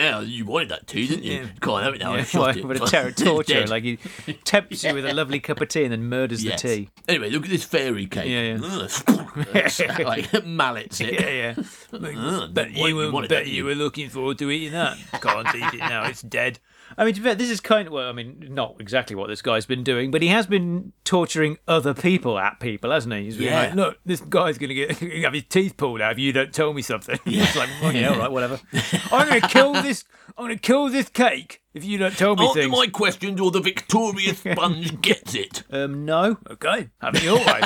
[0.00, 1.48] Yeah, you wanted that tea, didn't you?
[1.60, 2.14] Can't have it now.
[2.14, 2.64] I Yeah, shot it.
[2.64, 3.66] with a terror torture.
[3.66, 3.96] Like he
[4.44, 6.62] tempts you with a lovely cup of tea and then murders Yes.
[6.62, 6.88] the tea.
[7.08, 8.26] Anyway, look at this fairy cake.
[8.28, 9.98] Yeah, yeah.
[10.06, 11.14] like mallets it.
[11.20, 11.54] Yeah, yeah.
[11.92, 14.96] Ugh, bet what- you were, bet you were looking forward to eating that.
[15.20, 16.04] Can't eat it now.
[16.06, 16.58] It's dead.
[17.00, 18.08] I mean, to fair, this is kind of well.
[18.08, 21.94] I mean, not exactly what this guy's been doing, but he has been torturing other
[21.94, 23.22] people at people, hasn't he?
[23.24, 23.60] He's been Yeah.
[23.62, 26.52] like, "Look, this guy's going to get have his teeth pulled out if you don't
[26.52, 27.44] tell me something." Yeah.
[27.44, 28.60] it's like, oh, yeah, all right, whatever.
[29.12, 30.04] I'm going to kill this.
[30.36, 32.72] I'm going to kill this cake If you don't tell me Answer things.
[32.72, 35.62] my questions or the Victoria sponge gets it.
[35.70, 36.36] Um, no.
[36.50, 36.90] Okay.
[37.00, 37.60] Have it your way.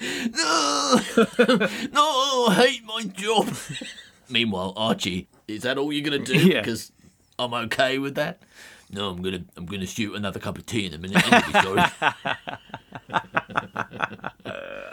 [0.00, 1.00] No,
[1.92, 3.48] no, I hate my job.
[4.28, 6.36] Meanwhile, Archie, is that all you're gonna do?
[6.38, 6.60] Yeah.
[6.60, 6.92] Because
[7.38, 8.42] I'm okay with that.
[8.90, 11.22] No, I'm gonna I'm gonna shoot another cup of tea in a minute.
[11.52, 11.82] sorry.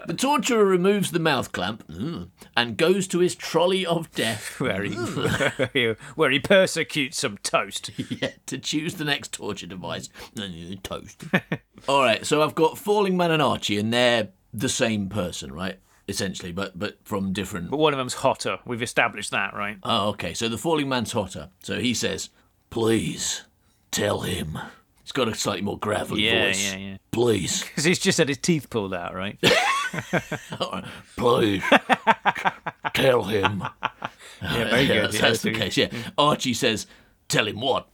[0.08, 4.84] the torturer removes the mouth clamp mm, and goes to his trolley of death where
[4.84, 4.96] he,
[6.16, 7.92] where he persecutes some toast.
[8.22, 10.10] yeah, to choose the next torture device.
[10.36, 11.24] Mm, Toast.
[11.88, 15.80] All right, so I've got Falling Man and Archie, and they're the same person, right?
[16.08, 17.72] Essentially, but but from different.
[17.72, 18.60] But one of them's hotter.
[18.66, 19.78] We've established that, right?
[19.84, 20.34] Oh, okay.
[20.36, 21.50] So the falling man's hotter.
[21.64, 22.30] So he says,
[22.70, 23.42] "Please
[23.90, 24.60] tell him."
[25.02, 26.72] He's got a slightly more gravelly Yeah, voice.
[26.74, 26.98] yeah, yeah.
[27.12, 29.38] Please, Because he's just had his teeth pulled out, right?
[31.18, 31.64] please
[32.94, 33.64] tell him.
[34.42, 35.06] Yeah, very good.
[35.06, 35.78] that's, that's the Yeah, case.
[35.78, 35.88] Yeah.
[36.20, 36.86] Archie says,
[37.30, 37.88] "Tell him what."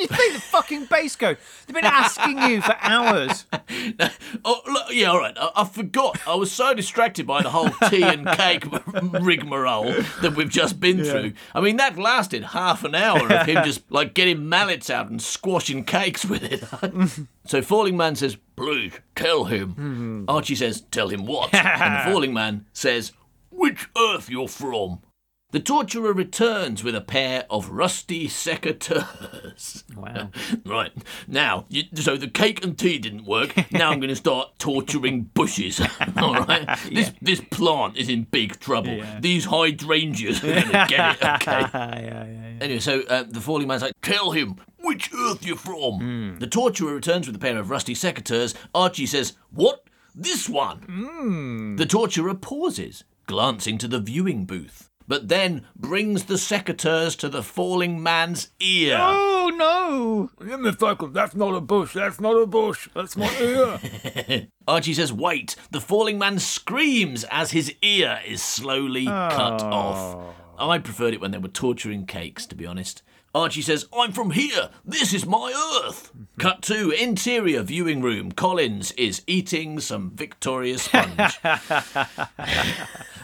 [0.00, 0.34] What do you think?
[0.34, 1.36] The fucking base code.
[1.66, 3.44] They've been asking you for hours.
[4.44, 5.36] oh, look, yeah, all right.
[5.38, 6.18] I, I forgot.
[6.26, 8.64] I was so distracted by the whole tea and cake
[9.20, 11.34] rigmarole that we've just been through.
[11.54, 15.20] I mean, that lasted half an hour of him just like getting mallets out and
[15.20, 16.64] squashing cakes with it.
[17.46, 20.24] so Falling Man says, "Please tell him." Hmm.
[20.28, 23.12] Archie says, "Tell him what?" and the Falling Man says,
[23.50, 25.00] "Which Earth you're from."
[25.52, 29.82] The torturer returns with a pair of rusty secateurs.
[29.96, 30.30] Wow.
[30.64, 30.92] Right.
[31.26, 33.54] Now, you, so the cake and tea didn't work.
[33.72, 35.80] Now I'm going to start torturing bushes.
[36.16, 36.68] All right?
[36.92, 39.02] This this plant is in big trouble.
[39.20, 41.60] These hydrangeas are going to get it, okay?
[41.72, 42.58] yeah, yeah, yeah.
[42.60, 46.36] Anyway, so uh, the falling man's like, tell him which earth you're from.
[46.38, 48.54] The torturer returns with a pair of rusty secateurs.
[48.74, 49.84] Archie says, what?
[50.14, 51.76] This one.
[51.76, 57.42] The torturer pauses, glancing to the viewing booth, but then brings the secateurs to the
[57.42, 58.96] falling man's ear.
[59.00, 60.30] Oh no!
[60.46, 61.12] Mr.
[61.12, 61.94] That's not a bush.
[61.94, 62.88] That's not a bush.
[62.94, 64.46] That's my ear.
[64.68, 65.56] Archie says, wait.
[65.72, 69.72] The falling man screams as his ear is slowly cut ah.
[69.72, 70.36] off.
[70.60, 73.02] I preferred it when they were torturing cakes, to be honest.
[73.32, 74.70] Archie says, I'm from here.
[74.84, 75.52] This is my
[75.84, 76.10] Earth.
[76.38, 78.32] Cut to interior viewing room.
[78.32, 81.38] Collins is eating some Victoria sponge.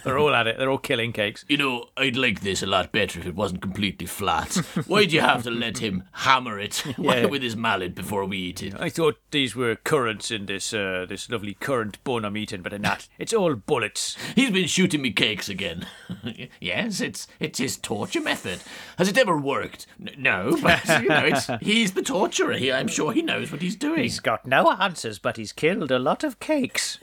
[0.05, 0.57] They're all at it.
[0.59, 1.45] They're all killing cakes.
[1.49, 4.55] you know, I'd like this a lot better if it wasn't completely flat.
[4.87, 7.25] Why'd you have to let him hammer it Yeah.
[7.27, 8.75] with his mallet before we eat it?
[8.79, 12.71] I thought these were currants in this uh, this lovely currant bun I'm eating, but
[12.71, 13.09] they're not.
[13.19, 14.17] It's all bullets.
[14.37, 15.87] He's been shooting me cakes again.
[16.61, 18.61] yes, it's it's his torture method.
[18.99, 19.89] Has it ever worked?
[20.19, 22.55] No, but you know, it's, he's the torturer.
[22.55, 24.03] He, I'm sure he knows what he's doing.
[24.03, 26.99] He's got no answers, but he's killed a lot of cakes.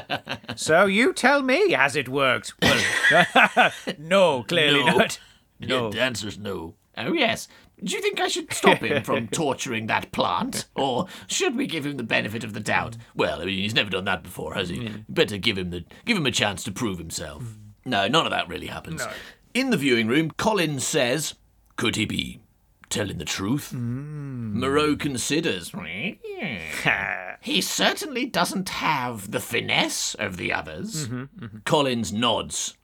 [0.56, 2.52] so you tell me, has it worked?
[2.60, 4.96] Well, no, clearly No.
[4.98, 5.18] not.
[5.58, 5.90] Yeah, No.
[5.90, 6.74] the answer's no.
[6.96, 7.48] Oh yes.
[7.82, 11.84] Do you think I should stop him from torturing that plant, or should we give
[11.84, 12.96] him the benefit of the doubt?
[13.16, 14.86] Well, I mean, he's never done that before, has he?
[14.86, 14.96] Hmm.
[15.08, 17.42] Better give him the give him a chance to prove himself.
[17.42, 17.50] Hmm.
[17.86, 19.00] No, none of that really happens.
[19.00, 19.10] No.
[19.54, 21.34] In the viewing room, Collins says,
[21.76, 22.40] "Could he be
[22.88, 25.70] telling the truth?" Moreau considers.
[25.70, 27.34] Mm-hmm.
[27.40, 31.08] He certainly doesn't have the finesse of the others.
[31.08, 31.58] Mm-hmm.
[31.64, 32.74] Collins nods.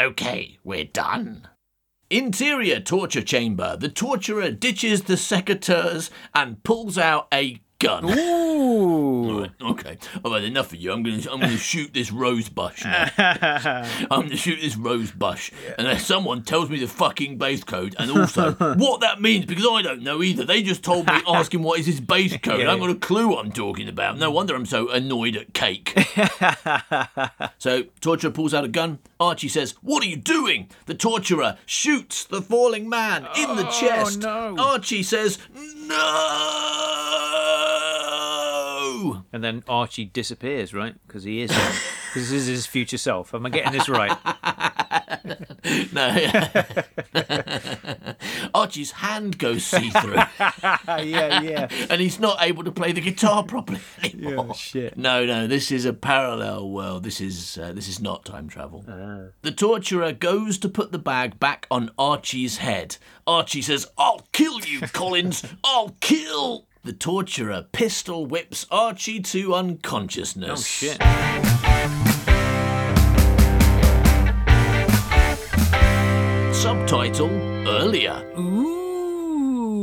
[0.00, 1.48] Okay, we're done.
[2.10, 3.76] Interior torture chamber.
[3.76, 8.04] The torturer ditches the secateurs and pulls out a gun.
[8.74, 9.40] Ooh.
[9.40, 10.92] Right, okay, I've had enough of you.
[10.92, 13.10] I'm gonna, I'm gonna shoot this rose bush now.
[14.10, 17.94] I'm gonna shoot this rose bush, and then someone tells me the fucking base code,
[17.98, 20.44] and also what that means because I don't know either.
[20.44, 22.60] They just told me asking what is his base code.
[22.60, 24.18] I haven't got a clue what I'm talking about.
[24.18, 25.94] No wonder I'm so annoyed at cake.
[27.58, 28.98] so torturer pulls out a gun.
[29.20, 33.70] Archie says, "What are you doing?" The torturer shoots the falling man in the oh,
[33.70, 34.20] chest.
[34.20, 34.56] no.
[34.58, 37.13] Archie says, "No."
[39.32, 40.94] And then Archie disappears, right?
[41.06, 41.50] Because he is.
[41.50, 43.34] Because this is his future self.
[43.34, 44.16] Am I getting this right?
[45.92, 46.14] No.
[48.54, 51.68] Archie's hand goes see through, yeah, yeah.
[51.88, 54.54] and he's not able to play the guitar properly anymore.
[54.54, 54.96] shit.
[54.98, 57.04] No, no, this is a parallel world.
[57.04, 58.84] This is uh, this is not time travel.
[59.42, 62.98] The torturer goes to put the bag back on Archie's head.
[63.26, 65.44] Archie says, "I'll kill you, Collins.
[65.64, 70.60] I'll kill." The torturer pistol whips Archie to unconsciousness.
[70.60, 70.98] Oh shit.
[76.54, 77.30] Subtitle
[77.66, 78.30] earlier.
[78.38, 79.80] Ooh.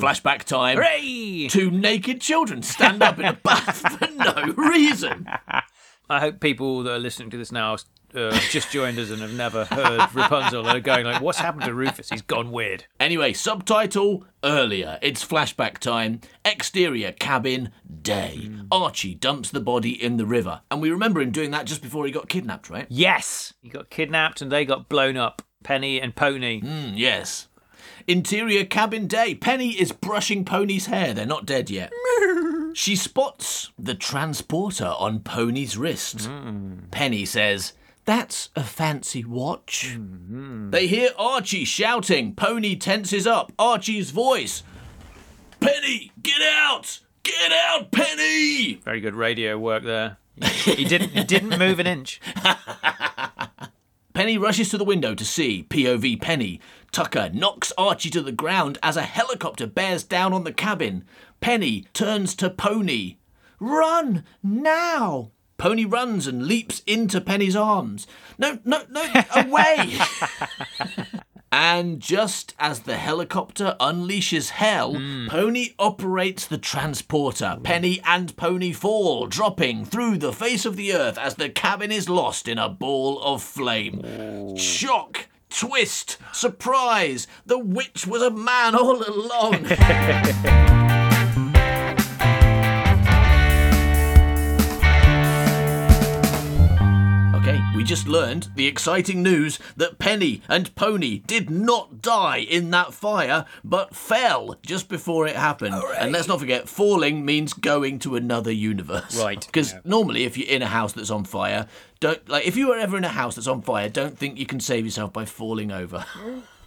[0.00, 0.78] Flashback time.
[0.78, 1.48] Hooray!
[1.50, 5.28] Two naked children stand up in a bath for no reason.
[6.08, 7.76] I hope people that are listening to this now
[8.14, 11.74] uh, just joined us and have never heard Rapunzel are going like, "What's happened to
[11.74, 12.10] Rufus?
[12.10, 14.98] He's gone weird." Anyway, subtitle earlier.
[15.02, 16.20] It's flashback time.
[16.44, 17.70] Exterior cabin
[18.02, 18.50] day.
[18.70, 20.60] Archie dumps the body in the river.
[20.70, 22.86] And we remember him doing that just before he got kidnapped, right?
[22.88, 25.42] Yes, he got kidnapped and they got blown up.
[25.62, 26.60] Penny and Pony.
[26.60, 27.48] Mm, yes.
[28.06, 29.34] Interior cabin day.
[29.34, 31.14] Penny is brushing Pony's hair.
[31.14, 31.90] They're not dead yet.
[32.74, 36.28] she spots the transporter on Pony's wrist.
[36.90, 37.72] Penny says,
[38.04, 39.94] That's a fancy watch.
[39.96, 40.70] Mm-hmm.
[40.70, 42.34] They hear Archie shouting.
[42.34, 43.52] Pony tenses up.
[43.58, 44.62] Archie's voice.
[45.60, 47.00] Penny, get out!
[47.22, 48.74] Get out, Penny!
[48.84, 50.18] Very good radio work there.
[50.42, 51.10] He didn't.
[51.10, 52.20] He didn't move an inch.
[54.14, 56.60] Penny rushes to the window to see POV Penny.
[56.92, 61.04] Tucker knocks Archie to the ground as a helicopter bears down on the cabin.
[61.40, 63.16] Penny turns to Pony.
[63.58, 65.30] Run now!
[65.56, 68.06] Pony runs and leaps into Penny's arms.
[68.38, 69.98] No, no, no, away!
[71.52, 75.28] and just as the helicopter unleashes hell, hmm.
[75.28, 77.58] Pony operates the transporter.
[77.62, 82.08] Penny and Pony fall, dropping through the face of the earth as the cabin is
[82.08, 84.56] lost in a ball of flame.
[84.56, 85.28] Shock!
[85.50, 86.18] Twist!
[86.32, 87.28] Surprise!
[87.46, 89.66] The witch was a man all along!
[97.84, 102.94] we just learned the exciting news that Penny and Pony did not die in that
[102.94, 105.74] fire, but fell just before it happened.
[105.98, 109.22] And let's not forget, falling means going to another universe.
[109.22, 109.80] Right, Because yeah.
[109.84, 111.66] normally, if you're in a house that's on fire,
[112.00, 114.46] don't like if you were ever in a house that's on fire, don't think you
[114.46, 116.06] can save yourself by falling over.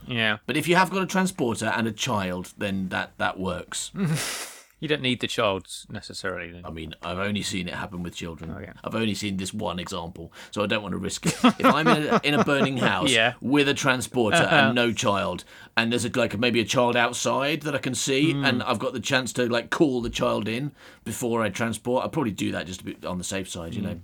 [0.05, 3.91] Yeah, but if you have got a transporter and a child, then that that works.
[4.79, 6.61] you don't need the child necessarily.
[6.63, 8.51] I mean, I've only seen it happen with children.
[8.51, 8.71] Oh, okay.
[8.83, 11.33] I've only seen this one example, so I don't want to risk it.
[11.43, 13.33] If I'm in a, in a burning house Yeah.
[13.41, 14.73] with a transporter and uh-huh.
[14.73, 15.43] no child,
[15.75, 18.45] and there's a, like maybe a child outside that I can see, hmm.
[18.45, 20.71] and I've got the chance to like call the child in
[21.03, 23.81] before I transport, I'd probably do that just to be on the safe side, you
[23.81, 23.87] hmm.
[23.87, 23.99] know.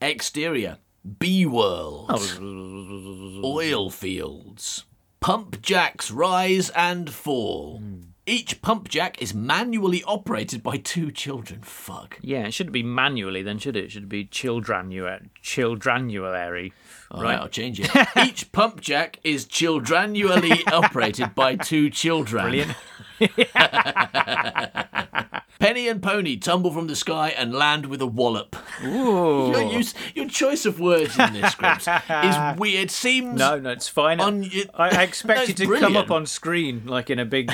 [0.00, 0.78] Exterior,
[1.20, 3.40] B world, oh.
[3.44, 4.86] oil fields,
[5.20, 7.78] pump jacks rise and fall.
[7.78, 8.00] Hmm.
[8.26, 11.60] Each pump jack is manually operated by two children.
[11.62, 12.18] Fuck.
[12.22, 13.84] Yeah, it shouldn't be manually then, should it?
[13.84, 16.72] It should be childranua- childranulary.
[17.10, 17.90] All right, I'll change it.
[18.26, 22.44] Each pump jack is childrannually operated by two children.
[22.44, 22.74] Brilliant.
[25.58, 28.56] Penny and Pony tumble from the sky and land with a wallop.
[28.84, 29.50] Ooh.
[29.50, 32.90] Your use, your choice of words in this script is weird.
[32.90, 34.20] Seems No, no, it's fine.
[34.20, 37.52] I, I expect That's it to come up on screen like in a big,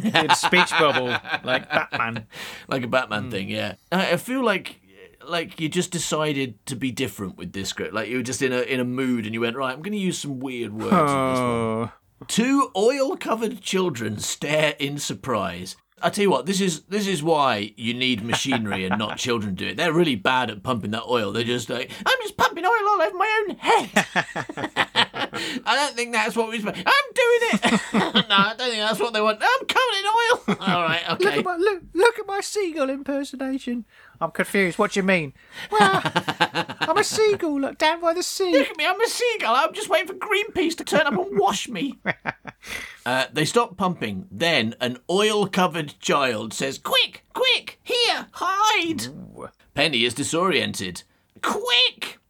[0.00, 1.08] big speech bubble,
[1.44, 2.26] like Batman.
[2.68, 3.46] like a Batman thing.
[3.48, 3.52] Hmm.
[3.54, 4.80] Yeah, I feel like
[5.26, 7.94] like you just decided to be different with this script.
[7.94, 9.72] Like you were just in a in a mood and you went right.
[9.72, 10.92] I'm going to use some weird words.
[10.92, 11.08] in this one.
[11.08, 11.92] Oh,
[12.28, 15.76] Two oil-covered children stare in surprise.
[16.02, 19.54] I tell you what, this is this is why you need machinery and not children
[19.54, 19.76] do it.
[19.76, 21.32] They're really bad at pumping that oil.
[21.32, 24.06] They're just like, I'm just pumping oil all over my own head.
[25.64, 26.78] I don't think that's what we're supposed.
[26.78, 27.72] I'm doing it.
[28.28, 29.38] no, I don't think that's what they want.
[29.40, 30.56] I'm covered in oil.
[30.60, 31.24] All right, okay.
[31.24, 33.84] look, at my, look, look at my seagull impersonation.
[34.22, 34.78] I'm confused.
[34.78, 35.32] What do you mean?
[35.70, 37.60] Well, I'm a seagull.
[37.60, 38.52] Look down by the sea.
[38.52, 39.54] Look at me, I'm a seagull.
[39.54, 41.98] I'm just waiting for Greenpeace to turn up and wash me.
[43.04, 44.28] Uh, they stop pumping.
[44.30, 49.08] Then an oil covered child says, Quick, quick, here, hide.
[49.74, 51.02] Penny is disoriented.
[51.42, 52.20] Quick!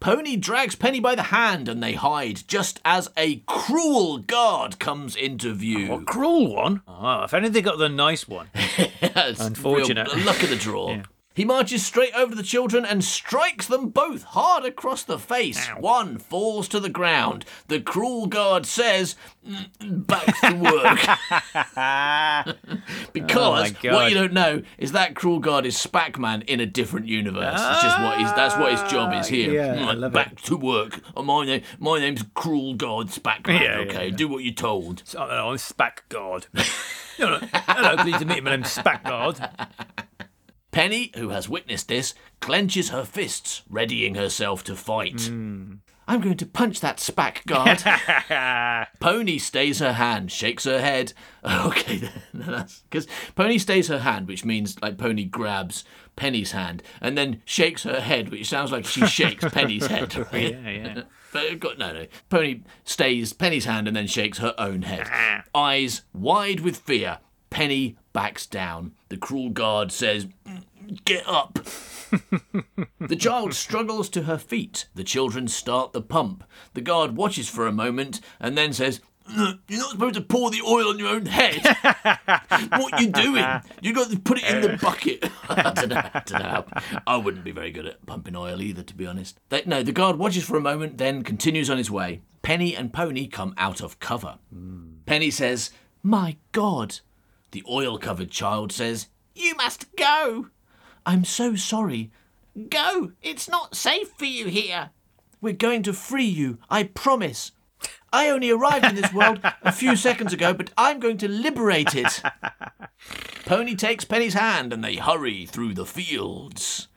[0.00, 5.14] Pony drags Penny by the hand and they hide just as a cruel guard comes
[5.14, 5.88] into view.
[5.90, 6.80] What cruel one?
[6.88, 8.48] Oh, if only they got the nice one.
[9.00, 10.12] That's Unfortunate.
[10.14, 11.02] real luck of the draw.
[11.34, 15.66] He marches straight over the children and strikes them both hard across the face.
[15.78, 17.44] One falls to the ground.
[17.68, 19.16] The cruel guard says,
[19.46, 20.98] "Mm, "Back to work."
[23.12, 27.06] because Oh what you don't know is that cruel guard is Spackman in a different
[27.06, 27.60] universe.
[27.60, 29.52] it's just what he's that's what his job is here.
[29.52, 31.00] Yeah, Mm, Back to work.
[31.16, 33.60] Oh, my name, my name's Cruel Guard Spackman.
[33.60, 34.16] Yeah, okay, yeah.
[34.16, 35.02] do what you're told.
[35.16, 36.00] Oh, no, I'm Spack
[37.18, 37.48] no, no.
[37.52, 38.42] Hello, pleased to meet you.
[38.42, 39.50] My name's Spack God.
[40.72, 45.22] Penny, who has witnessed this, clenches her fists, readying herself to fight.
[45.22, 45.74] Hmm.
[46.08, 47.82] I'm going to punch that spack guard.
[49.00, 51.12] Pony stays her hand, shakes her head.
[51.44, 56.84] Okay, then, that's because Pony stays her hand, which means like Pony grabs Penny's hand
[57.00, 60.14] and then shakes her head, which sounds like she shakes Penny's head.
[60.32, 60.52] right?
[60.52, 61.02] Yeah, yeah.
[61.32, 62.06] But got, no, no.
[62.30, 65.08] Pony stays Penny's hand and then shakes her own head.
[65.10, 65.42] Ah.
[65.52, 67.18] Eyes wide with fear.
[67.50, 68.92] Penny backs down.
[69.12, 71.58] The cruel guard says, "Mm, get up.
[72.98, 74.86] the child struggles to her feet.
[74.94, 76.44] The children start the pump.
[76.72, 80.50] The guard watches for a moment and then says, "Uh, You're not supposed to pour
[80.50, 81.60] the oil on your own head.
[82.70, 83.44] what you doing?
[83.82, 85.30] You've got to put it in the bucket.
[85.50, 85.96] I don't know.
[86.14, 86.64] I don't know.
[87.06, 89.38] I wouldn't be very good at pumping oil either, to be honest.
[89.50, 92.22] They, no, the guard watches for a moment, then continues on his way.
[92.40, 94.38] Penny and Pony come out of cover.
[95.04, 95.70] Penny says,
[96.02, 97.00] My God.
[97.52, 100.48] The oil covered child says, You must go.
[101.04, 102.10] I'm so sorry.
[102.70, 103.12] Go.
[103.22, 104.90] It's not safe for you here.
[105.40, 107.52] We're going to free you, I promise.
[108.12, 111.94] I only arrived in this world a few seconds ago, but I'm going to liberate
[111.94, 112.22] it.
[113.44, 116.88] Pony takes Penny's hand and they hurry through the fields.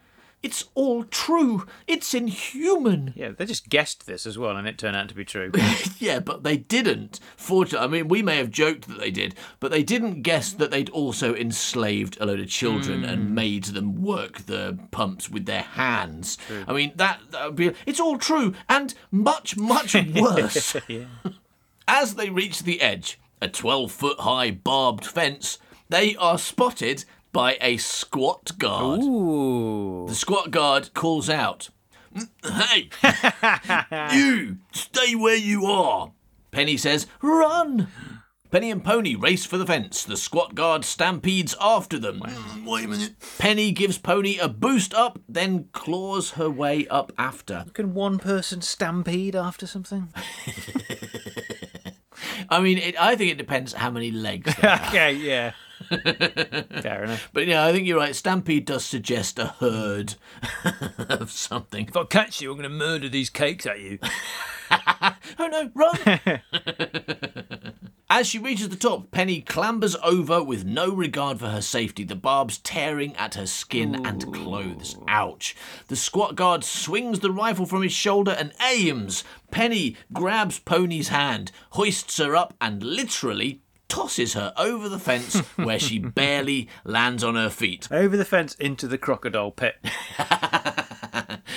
[0.46, 1.66] It's all true.
[1.88, 3.14] It's inhuman.
[3.26, 5.52] Yeah, they just guessed this as well, and it turned out to be true.
[5.98, 7.20] Yeah, but they didn't.
[7.36, 10.70] Fortunately, I mean, we may have joked that they did, but they didn't guess that
[10.70, 13.34] they'd also enslaved a load of children and hmm.
[13.34, 16.38] made them work the pumps with their hands.
[16.68, 17.72] I mean, that, that would be.
[17.88, 20.76] It's all true and much, much worse.
[21.88, 25.58] As they reach the edge, a 12 foot high barbed fence,
[25.90, 27.06] they are spotted
[27.36, 29.02] by a squat guard.
[29.04, 30.06] Ooh.
[30.08, 31.68] The squat guard calls out,
[32.16, 32.30] mm,
[32.72, 32.90] Hey,
[34.18, 36.14] you, stay where you are.
[36.52, 37.90] Penny says, Run!
[38.52, 40.06] Penny and Pony race for the fence.
[40.06, 42.22] The squat guard stampedes after them.
[42.66, 43.16] Wait a minute.
[43.38, 47.66] Penny gives Pony a boost up, then claws her way up after.
[47.74, 50.08] Can one person stampede after something?
[52.50, 54.56] I mean, it, I think it depends how many legs.
[54.56, 54.88] they have.
[54.88, 55.52] okay, yeah.
[55.90, 57.30] Fair enough.
[57.34, 58.16] but yeah, I think you're right.
[58.16, 60.16] Stampede does suggest a herd
[60.98, 61.88] of something.
[61.88, 64.00] If I catch you, I'm going to murder these cakes at you.
[65.38, 66.20] Oh no, run!
[68.10, 72.16] As she reaches the top, Penny clambers over with no regard for her safety, the
[72.16, 74.98] barbs tearing at her skin and clothes.
[75.08, 75.56] Ouch.
[75.88, 79.24] The squat guard swings the rifle from his shoulder and aims.
[79.52, 85.80] Penny grabs Pony's hand, hoists her up, and literally tosses her over the fence where
[85.80, 87.88] she barely lands on her feet.
[87.92, 89.76] Over the fence into the crocodile pit.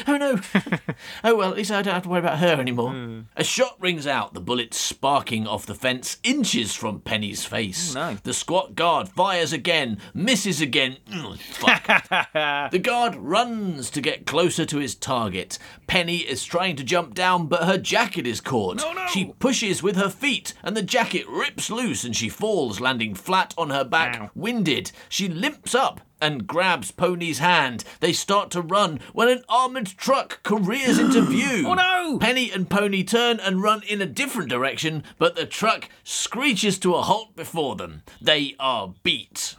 [0.08, 0.40] Oh no!
[1.24, 2.92] oh well, at least I don't have to worry about her anymore.
[2.92, 3.20] Hmm.
[3.36, 7.94] A shot rings out, the bullet sparking off the fence inches from Penny's face.
[7.94, 8.18] Oh, no.
[8.22, 10.96] The squat guard fires again, misses again.
[11.12, 11.86] Ugh, fuck.
[12.70, 15.58] the guard runs to get closer to his target.
[15.86, 18.82] Penny is trying to jump down, but her jacket is caught.
[19.12, 23.52] She pushes with her feet, and the jacket rips loose and she falls, landing flat
[23.58, 24.30] on her back, Ow.
[24.34, 24.90] winded.
[25.10, 27.84] She limps up and grabs Pony's hand.
[28.00, 31.66] They start to run when an armoured truck careers into view.
[31.66, 32.18] Oh, no!
[32.18, 36.94] Penny and Pony turn and run in a different direction, but the truck screeches to
[36.94, 38.02] a halt before them.
[38.20, 39.54] They are beat.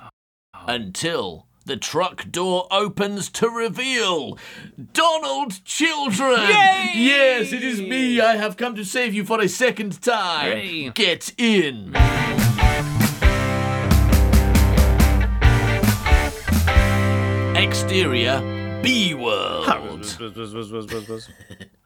[0.68, 4.38] Until the truck door opens to reveal
[4.94, 6.42] Donald Children.
[6.42, 6.92] Yay!
[6.96, 8.20] Yes, it is me.
[8.20, 10.92] I have come to save you for a second time.
[10.96, 11.94] Get in.
[17.70, 19.68] Exterior B World.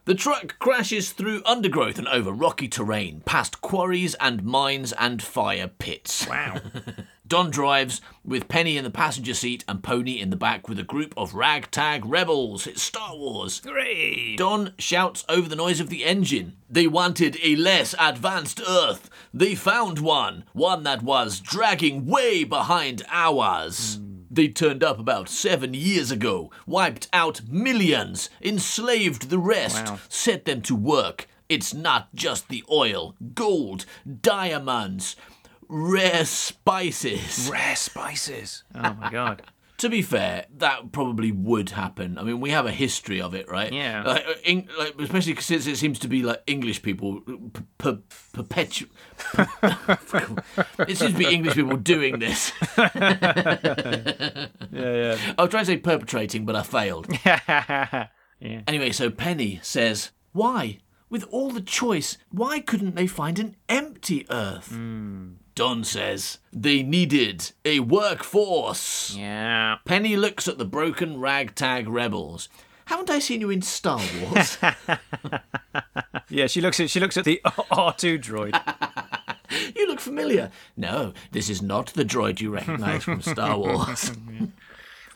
[0.05, 5.67] The truck crashes through undergrowth and over rocky terrain, past quarries and mines and fire
[5.67, 6.27] pits.
[6.27, 6.61] Wow.
[7.27, 10.83] Don drives with Penny in the passenger seat and Pony in the back with a
[10.83, 12.65] group of ragtag rebels.
[12.67, 13.61] It's Star Wars.
[13.65, 14.35] Hooray!
[14.37, 16.55] Don shouts over the noise of the engine.
[16.69, 19.09] They wanted a less advanced Earth.
[19.33, 23.95] They found one, one that was dragging way behind ours.
[23.95, 24.12] Hmm.
[24.33, 29.99] They turned up about seven years ago, wiped out millions, enslaved the rest, Wow.
[30.09, 31.27] set them to work.
[31.49, 33.85] It's not just the oil, gold,
[34.21, 35.15] diamonds,
[35.67, 37.47] rare spices.
[37.51, 38.63] Rare spices.
[38.73, 39.43] Oh my god.
[39.83, 42.17] To be fair, that probably would happen.
[42.17, 43.69] I mean, we have a history of it, right?
[43.73, 44.03] Yeah.
[44.03, 47.97] Like, uh, Eng- like, especially since it seems to be like English people p- p-
[48.33, 48.87] perpetu-
[50.87, 52.53] it seems to be English people doing this.
[52.77, 55.17] Yeah, yeah.
[55.37, 57.07] I was trying to say perpetrating, but I failed.
[57.25, 58.07] yeah.
[58.67, 60.79] Anyway, so Penny says, "Why,
[61.09, 64.71] with all the choice, why couldn't they find an empty Earth?"
[65.55, 69.77] Don says, "They needed a workforce." Yeah.
[69.85, 72.49] Penny looks at the broken ragtag rebels.
[72.85, 74.57] Haven't I seen you in Star Wars?
[76.29, 79.75] Yeah, she looks at she looks at the R2 droid.
[79.75, 80.49] you look familiar.
[80.75, 84.11] No, this is not the droid you recognize from Star Wars.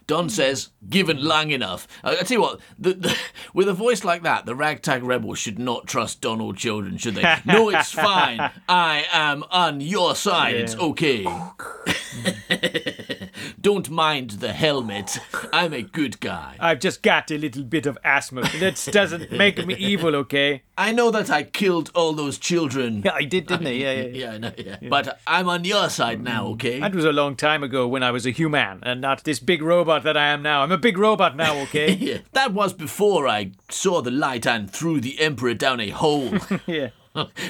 [0.08, 1.86] Don says, given long enough.
[2.01, 3.18] I, I tell you what, the, the,
[3.53, 7.36] with a voice like that, the ragtag rebels should not trust Donald Children, should they?
[7.45, 8.39] no, it's fine.
[8.70, 10.55] I am on your side.
[10.55, 11.26] It's okay.
[13.59, 15.19] Don't mind the helmet.
[15.53, 16.55] I'm a good guy.
[16.59, 18.41] I've just got a little bit of asthma.
[18.59, 20.63] That doesn't make me evil, okay?
[20.77, 23.01] I know that I killed all those children.
[23.03, 23.71] Yeah, I did, didn't I?
[23.71, 24.07] Yeah, yeah.
[24.07, 24.77] Yeah, I know, yeah.
[24.89, 26.53] But I'm on your side now, mm.
[26.53, 26.79] okay?
[26.79, 29.61] That was a long time ago when I was a human and not this big
[29.61, 30.61] robot that I am now.
[30.61, 31.95] I'm a big robot now, okay?
[32.07, 36.31] Yeah, that was before I saw the light and threw the Emperor down a hole.
[36.67, 36.89] yeah.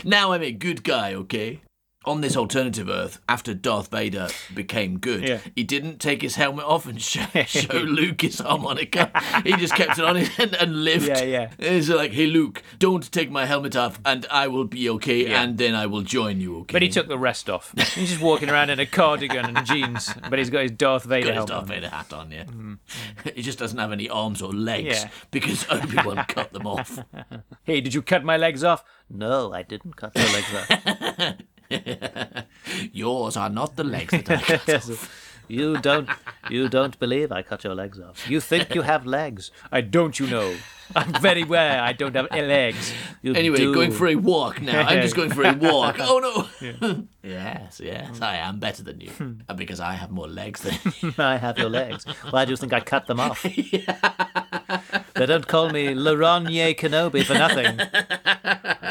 [0.03, 1.61] now I'm a good guy, okay?
[2.07, 5.39] On this alternative Earth, after Darth Vader became good, Yeah.
[5.55, 9.11] he didn't take his helmet off and show, show Luke his harmonica.
[9.43, 11.05] He just kept it on and, and lived.
[11.07, 11.49] Yeah, yeah.
[11.59, 15.57] It's like, hey, Luke, don't take my helmet off and I will be okay and
[15.57, 16.71] then I will join you, okay?
[16.73, 17.73] But he took the rest off.
[17.93, 21.33] He's just walking around in a cardigan and jeans, but he's got his Darth Vader
[21.33, 21.49] got his helmet.
[21.49, 21.67] Darth on.
[21.67, 22.43] Vader hat on, yeah.
[22.45, 22.77] Mm.
[23.35, 25.09] he just doesn't have any arms or legs Yeah.
[25.31, 26.99] because Obi-Wan cut them off.
[27.63, 28.85] Hey, did you cut my legs off?
[29.09, 31.33] No, I didn't cut your legs off.
[32.91, 35.09] Yours are not the legs that I cut Yes.
[35.47, 36.09] You don't
[36.49, 38.29] you don't believe I cut your legs off.
[38.29, 39.51] You think you have legs.
[39.71, 40.55] I don't you know.
[40.95, 42.93] I'm very aware I don't have legs.
[43.21, 43.73] You Anyway, do.
[43.73, 44.81] going for a walk now.
[44.81, 45.97] I'm just going for a walk.
[46.01, 46.19] Oh
[46.61, 47.03] no!
[47.23, 49.11] yes, yes, I am better than you
[49.49, 51.13] Uh, because I have more legs than you.
[51.17, 52.05] I have your legs.
[52.29, 53.45] Why do you think I cut them off?
[55.17, 57.79] They don't call me Laronye Kenobi for nothing.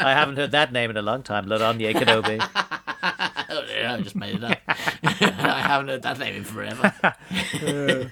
[0.09, 2.37] I haven't heard that name in a long time, Laronye Kenobi.
[3.79, 4.57] Yeah, I just made it up.
[4.67, 6.93] I haven't heard that name in forever.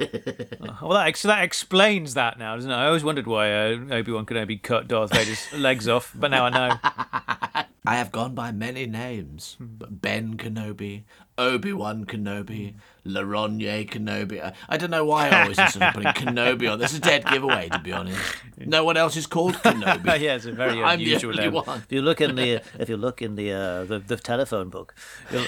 [0.81, 2.73] Well, that, ex- that explains that now, doesn't it?
[2.73, 6.49] I always wondered why uh, Obi-Wan Kenobi cut Darth Vader's legs off, but now I
[6.49, 7.63] know.
[7.87, 9.65] I have gone by many names, hmm.
[9.77, 11.03] but Ben Kenobi,
[11.37, 13.15] Obi Wan Kenobi, hmm.
[13.15, 14.43] Laronye Kenobi.
[14.43, 16.79] I, I don't know why I always insist on putting Kenobi on.
[16.79, 18.19] This is a dead giveaway, to be honest.
[18.57, 20.05] No one else is called Kenobi.
[20.19, 21.51] yeah, it's a very I'm unusual name.
[21.53, 21.79] one.
[21.79, 24.69] If you look in the uh, if you look in the uh, the, the telephone
[24.69, 24.95] book,
[25.29, 25.45] you'll,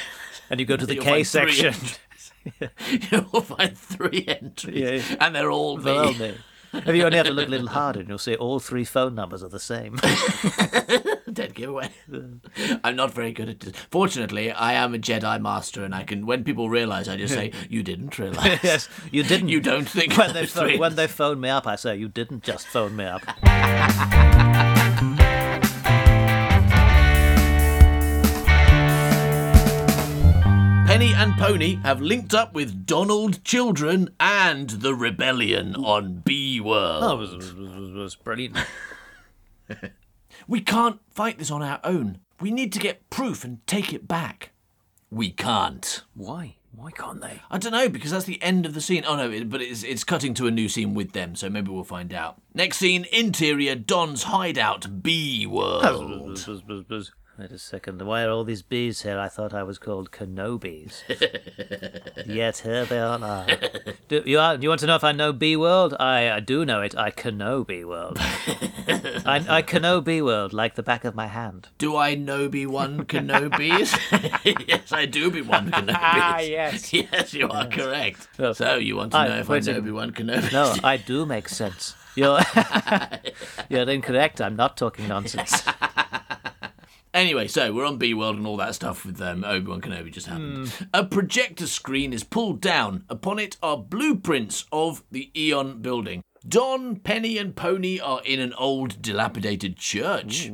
[0.50, 1.74] and you go to the K section,
[3.12, 5.18] You'll find three entries, Yeah.
[5.20, 5.84] and they're all me.
[6.18, 6.34] no.
[6.74, 9.16] If you only have to look a little harder, and you'll see all three phone
[9.16, 9.96] numbers are the same.
[11.34, 11.90] Dead giveaway.
[12.84, 13.76] I'm not very good at this.
[13.92, 16.26] Fortunately, I am a Jedi master, and I can.
[16.26, 19.50] When people realize, I just say, "You didn't realize." yes, you didn't.
[19.50, 22.44] You don't think when they phone, when they phone me up, I say you didn't
[22.44, 23.24] just phone me up.
[30.88, 37.04] Penny and Pony have linked up with Donald Children and the Rebellion on B World.
[37.04, 38.58] That was, was, was, was brilliant.
[40.48, 42.20] We can't fight this on our own.
[42.40, 44.52] We need to get proof and take it back.
[45.10, 46.04] We can't.
[46.14, 46.56] Why?
[46.72, 47.42] Why can't they?
[47.50, 49.04] I don't know because that's the end of the scene.
[49.08, 51.72] Oh no, it, but it's it's cutting to a new scene with them, so maybe
[51.72, 52.40] we'll find out.
[52.54, 55.82] Next scene: interior Don's hideout, B World.
[56.36, 57.12] Buzz, buzz, buzz, buzz.
[57.40, 58.02] Wait a second.
[58.02, 59.20] Why are all these bees here?
[59.20, 61.04] I thought I was called Kenobis.
[62.26, 63.46] Yet here they all are.
[64.08, 65.94] Do you, are, do you want to know if I know Bee World?
[66.00, 66.96] I, I do know it.
[66.98, 68.18] I know Bee World.
[68.20, 71.68] I, I know Bee World like the back of my hand.
[71.78, 73.96] Do I know be one Kenobis?
[74.68, 75.96] yes, I do be one Kenobis.
[75.96, 76.92] Ah, yes.
[76.92, 78.30] yes, you are correct.
[78.40, 78.54] No.
[78.54, 80.52] So you want to I- know if I know be one Kenobi?
[80.52, 81.94] No, I do make sense.
[82.16, 82.40] You're,
[83.70, 84.42] you're incorrect.
[84.42, 85.64] I'm not talking nonsense.
[87.18, 90.12] Anyway, so we're on B World and all that stuff with um, Obi Wan Kenobi
[90.12, 90.72] just happened.
[90.94, 93.06] A projector screen is pulled down.
[93.10, 96.22] Upon it are blueprints of the Eon building.
[96.48, 100.52] Don, Penny, and Pony are in an old, dilapidated church.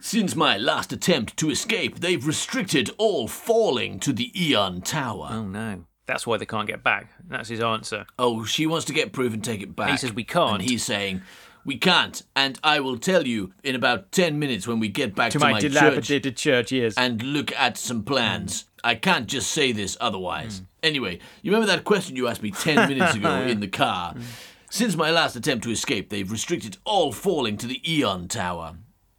[0.00, 5.30] Since my last attempt to escape, they've restricted all falling to the Eon Tower.
[5.32, 5.86] Oh, no.
[6.04, 7.10] That's why they can't get back.
[7.26, 8.04] That's his answer.
[8.18, 9.92] Oh, she wants to get proof and take it back.
[9.92, 10.60] He says we can't.
[10.60, 11.22] And he's saying,
[11.64, 12.22] we can't.
[12.34, 15.44] And I will tell you in about 10 minutes when we get back to, To
[15.44, 16.94] my, church dilapidated church, yes.
[16.96, 18.64] and look at some plans.
[18.84, 20.62] I can't just say this otherwise.
[20.82, 24.14] Anyway, you remember that question you asked me 10 minutes ago in the car?
[24.14, 24.22] Mm.
[24.70, 28.76] Since my last attempt to escape, they've restricted all falling to the Eon Tower.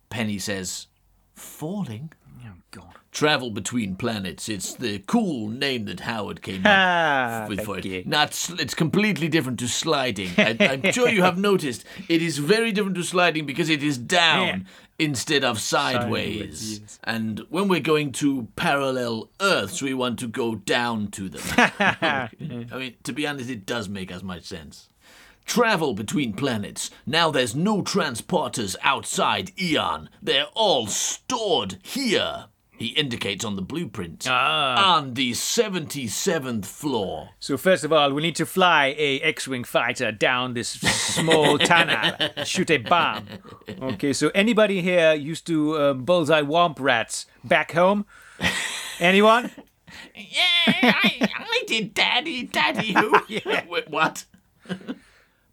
[0.09, 0.87] Penny says,
[1.35, 2.11] Falling?
[3.13, 4.49] Travel between planets.
[4.49, 7.85] It's the cool name that Howard came Ah, up with for it.
[7.85, 8.03] you.
[8.07, 10.31] Not it's completely different to sliding.
[10.37, 13.99] I, I'm sure you have noticed it is very different to sliding because it is
[13.99, 14.65] down
[14.97, 16.59] instead of sideways.
[16.59, 16.99] Sideways, yes.
[17.03, 21.41] And when we're going to parallel Earths, we want to go down to them.
[21.79, 22.29] I
[22.77, 24.89] mean, to be honest, it does make as much sense.
[25.45, 26.89] Travel between planets.
[27.05, 30.09] Now there's no transporters outside Eon.
[30.21, 32.45] They're all stored here.
[32.83, 34.27] He indicates on the blueprint.
[34.29, 34.97] Ah.
[34.97, 37.29] On the 77th floor.
[37.39, 42.11] So first of all, we need to fly a X-wing fighter down this small tunnel,
[42.43, 43.25] shoot a bomb.
[43.81, 48.05] Okay, so anybody here used to um, bullseye womp rats back home?
[48.99, 49.51] Anyone?
[50.15, 52.93] Yeah, I, I did, Daddy, Daddy.
[52.93, 53.11] Who?
[53.69, 54.25] Wait, what?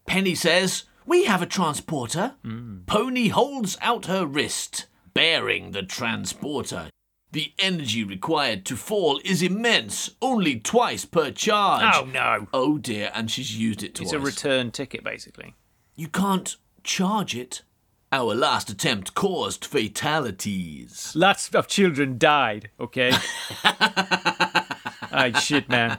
[0.07, 2.33] Penny says, We have a transporter.
[2.87, 6.89] Pony holds out her wrist, bearing the transporter.
[7.31, 11.95] The energy required to fall is immense, only twice per charge.
[11.95, 12.47] Oh no!
[12.53, 14.07] Oh dear, and she's used it twice.
[14.07, 15.55] It's a return ticket, basically.
[15.95, 17.61] You can't charge it.
[18.11, 21.13] Our last attempt caused fatalities.
[21.15, 22.69] Lots of children died.
[22.79, 23.11] Okay.
[25.13, 25.97] Ah, shit, man.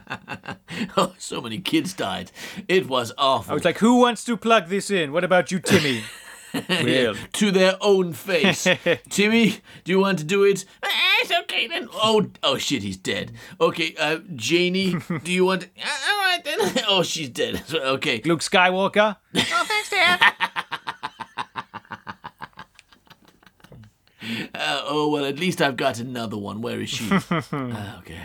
[0.97, 2.31] Oh, so many kids died.
[2.67, 3.51] It was awful.
[3.51, 5.11] I was like, who wants to plug this in?
[5.11, 6.03] What about you, Timmy?
[6.69, 8.67] well, to their own face.
[9.09, 10.65] Timmy, do you want to do it?
[10.83, 10.87] "Eh,
[11.21, 11.89] it's okay then.
[11.93, 13.31] Oh, oh shit, he's dead.
[13.59, 15.61] Okay, uh, Janie, do you want?
[15.61, 15.69] To...
[15.83, 16.83] "Ah, all right then.
[16.87, 17.63] Oh, she's dead.
[17.73, 18.21] Okay.
[18.25, 19.15] Luke Skywalker.
[19.35, 20.33] Oh, thanks, Dad.
[24.55, 26.61] Uh, oh well, at least I've got another one.
[26.61, 27.09] Where is she?
[27.11, 28.19] Ah, okay.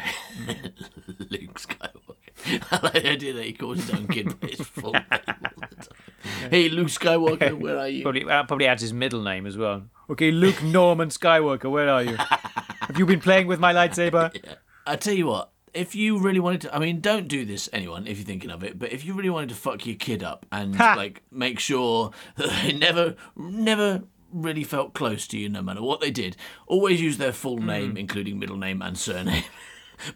[1.18, 2.62] Luke Skywalker.
[2.70, 5.68] I like the idea that he calls his own kid by his full name all
[5.70, 5.97] the time.
[6.50, 8.02] Hey, Luke Skywalker, where are you?
[8.02, 9.82] Probably, uh, probably adds his middle name as well.
[10.10, 12.16] Okay, Luke Norman Skywalker, where are you?
[12.16, 14.34] Have you been playing with my lightsaber?
[14.86, 18.06] I tell you what, if you really wanted to, I mean, don't do this, anyone,
[18.06, 18.78] if you're thinking of it.
[18.78, 20.94] But if you really wanted to fuck your kid up and Ha!
[20.96, 26.00] like make sure that they never, never really felt close to you, no matter what
[26.00, 29.44] they did, always use their full name, including middle name and surname.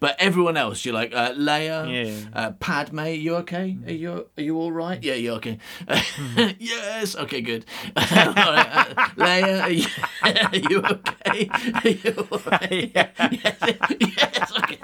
[0.01, 2.29] But everyone else, you're like uh, Leia, Yeah.
[2.33, 3.07] uh, Padme.
[3.09, 3.77] You okay?
[3.87, 5.03] Are you are you all right?
[5.03, 5.59] Yeah, you're okay.
[6.59, 7.17] yes.
[7.17, 7.65] Okay, good.
[7.97, 8.85] right, uh,
[9.17, 9.87] Leia, are you,
[10.23, 11.49] are you okay?
[11.83, 12.91] Are you all right?
[12.95, 13.77] yes.
[14.01, 14.53] yes.
[14.59, 14.79] Okay.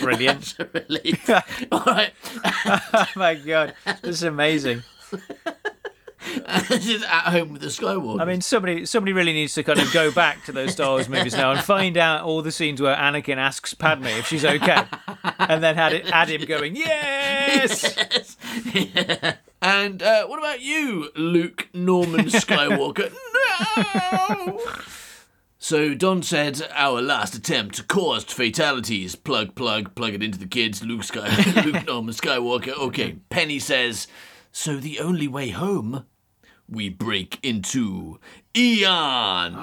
[0.00, 0.54] Brilliant.
[0.58, 1.30] That's a relief.
[1.72, 2.12] All right.
[2.92, 4.82] oh my god, this is amazing.
[6.80, 8.20] Just at home with the Skywalker.
[8.20, 11.08] I mean, somebody somebody really needs to kind of go back to those Star Wars
[11.08, 14.82] movies now and find out all the scenes where Anakin asks Padme if she's okay,
[15.38, 18.36] and then had it add him going yes.
[19.62, 23.12] and uh, what about you, Luke Norman Skywalker?
[23.76, 24.60] no.
[25.58, 29.16] So Don said our last attempt caused fatalities.
[29.16, 30.84] Plug, plug, plug it into the kids.
[30.84, 31.26] Luke Sky,
[31.64, 32.78] Luke Norman Skywalker.
[32.78, 33.16] Okay.
[33.30, 34.06] Penny says,
[34.52, 36.04] so the only way home,
[36.68, 38.18] we break into
[38.56, 39.56] Eon.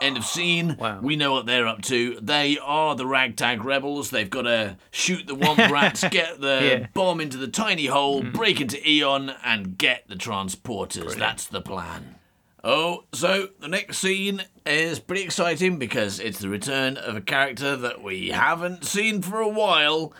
[0.00, 0.76] End of scene.
[0.78, 1.00] Wow.
[1.02, 2.18] We know what they're up to.
[2.22, 4.10] They are the ragtag rebels.
[4.10, 6.86] They've got to shoot the womp rats, get the Yeah.
[6.94, 8.32] bomb into the tiny hole, mm.
[8.32, 11.16] break into Eon, and get the transporters.
[11.16, 12.14] That's the plan.
[12.62, 17.74] Oh, so the next scene is pretty exciting because it's the return of a character
[17.76, 20.12] that we haven't seen for a while.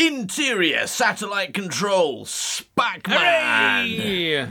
[0.00, 3.86] Interior satellite control, Spackman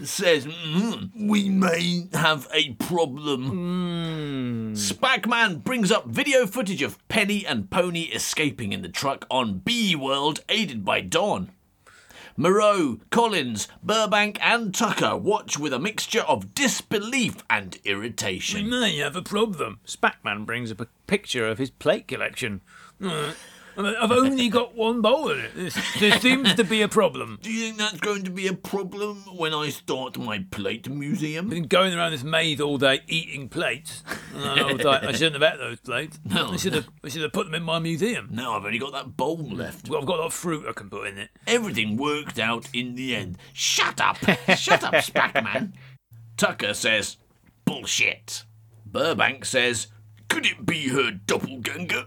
[0.05, 4.75] says, "Mm, we may have a problem.
[4.75, 9.95] Spackman brings up video footage of Penny and Pony escaping in the truck on B
[9.95, 11.49] World, aided by Dawn.
[12.37, 18.65] Moreau, Collins, Burbank, and Tucker watch with a mixture of disbelief and irritation.
[18.65, 19.79] We may have a problem.
[19.87, 22.61] Spackman brings up a picture of his plate collection.
[23.03, 23.31] Uh,
[23.77, 25.51] I've only got one bowl in it.
[25.55, 27.39] There, there seems to be a problem.
[27.41, 31.49] Do you think that's going to be a problem when I start my plate museum?
[31.49, 34.03] been going around this maze all day eating plates.
[34.35, 36.19] And I was like, I shouldn't have ate those plates.
[36.29, 36.51] No.
[36.51, 38.29] I should have, I should have put them in my museum.
[38.31, 39.89] No, I've only got that bowl left.
[39.89, 41.29] Well, I've got a lot of fruit I can put in it.
[41.47, 43.37] Everything worked out in the end.
[43.53, 44.17] Shut up!
[44.55, 45.73] Shut up, Spackman!
[46.37, 47.17] Tucker says,
[47.65, 48.43] bullshit.
[48.85, 49.87] Burbank says,
[50.29, 52.05] could it be her doppelganger?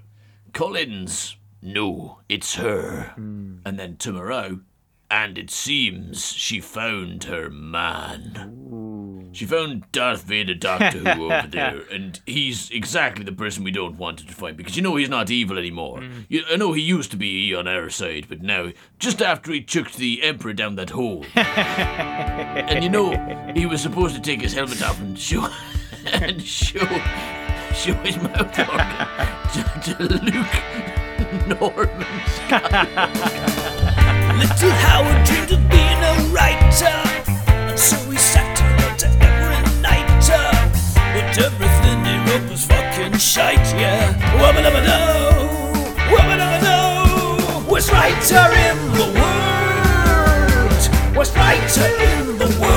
[0.52, 3.12] Collins, no, it's her.
[3.14, 3.58] Hmm.
[3.64, 4.60] And then tomorrow,
[5.10, 9.30] and it seems she found her man.
[9.32, 13.96] She found Darth Vader Doctor Who over there, and he's exactly the person we don't
[13.96, 16.00] want her to find because you know he's not evil anymore.
[16.00, 16.22] Hmm.
[16.28, 19.62] You, I know he used to be on our side, but now, just after he
[19.62, 23.12] chucked the Emperor down that hole, and you know
[23.54, 25.48] he was supposed to take his helmet off and show
[26.06, 26.86] and show
[27.72, 28.96] show his mouth organ
[29.52, 30.91] to, to Luke
[31.48, 31.90] Norman.
[34.38, 36.98] Little Howard dreamed of being a writer,
[37.48, 40.08] and so he sat and wrote every night.
[41.14, 44.12] But everything he wrote was fucking shite, yeah.
[44.40, 45.46] Wubba dubba doo,
[46.12, 47.70] wubba dubba doo.
[47.70, 50.82] Worst writer in the world,
[51.16, 52.71] worst writer in the world,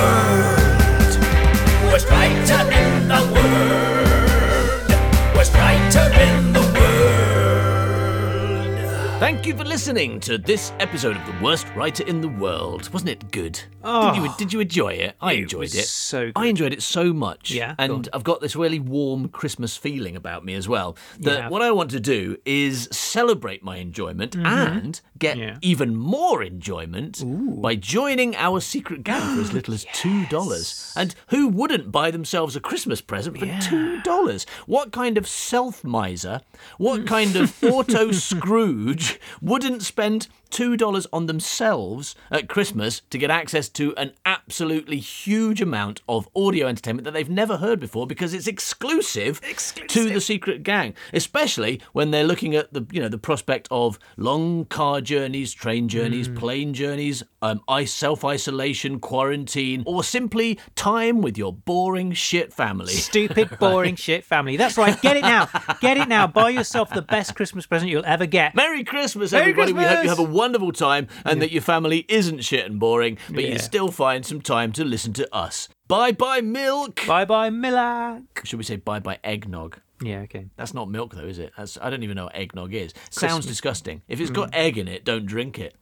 [9.17, 12.89] Thank you for listening to this episode of The Worst Writer in the World.
[12.93, 13.59] Wasn't it good?
[13.83, 15.15] Did, you, did you enjoy it?
[15.21, 15.85] I It enjoyed it.
[15.85, 17.51] so I enjoyed it so much.
[17.51, 17.75] Yeah.
[17.77, 20.97] And I've got this really warm Christmas feeling about me as well.
[21.19, 21.49] That Yeah.
[21.49, 25.41] what I want to do is celebrate my enjoyment and get Mm-hmm.
[25.47, 25.57] Yeah.
[25.61, 27.23] even more enjoyment
[27.61, 30.93] by joining our secret gang for as little as $2.
[30.97, 34.45] And who wouldn't buy themselves a Christmas present for $2?
[34.65, 36.41] What kind of self miser,
[36.77, 43.69] what kind of auto Scrooge wouldn't spend $2 on themselves at Christmas to get access
[43.69, 48.47] to an absolutely huge amount of audio entertainment that they've never heard before because it's
[48.47, 49.41] exclusive,
[49.87, 53.99] to the secret gang, especially when they're looking at the you know the prospect of
[54.17, 61.37] long car journeys, train journeys, plane journeys, um, self isolation, quarantine, or simply time with
[61.37, 62.93] your boring shit family.
[62.93, 64.57] Stupid, boring shit family.
[64.57, 64.99] That's right.
[65.01, 65.49] Get it now.
[65.81, 66.27] Get it now.
[66.27, 68.55] Buy yourself the best Christmas present you'll ever get.
[68.55, 69.73] Merry Christmas, Merry everybody.
[69.73, 70.17] We hope you Christmas!
[70.17, 73.91] have a wonderful time and that your family isn't shit and boring, but you still
[73.91, 75.69] find some time to listen to us.
[75.87, 77.01] Bye bye, milk.
[77.07, 78.23] Bye bye, Milak.
[78.43, 79.79] Should we say bye bye, eggnog?
[80.01, 80.47] Yeah, okay.
[80.57, 81.53] That's not milk, though, is it?
[81.57, 82.93] That's, I don't even know what eggnog is.
[83.09, 84.01] Sounds disgusting.
[84.07, 84.55] If it's got mm.
[84.55, 85.75] egg in it, don't drink it.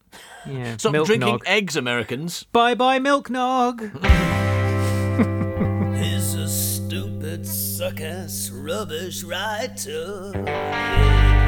[0.45, 0.77] Yeah.
[0.77, 1.43] Stop Milk drinking nog.
[1.47, 2.43] eggs, Americans.
[2.51, 3.81] Bye bye, Milk Nog.
[5.97, 10.31] He's a stupid, suck ass, rubbish writer.
[10.35, 11.42] Yeah.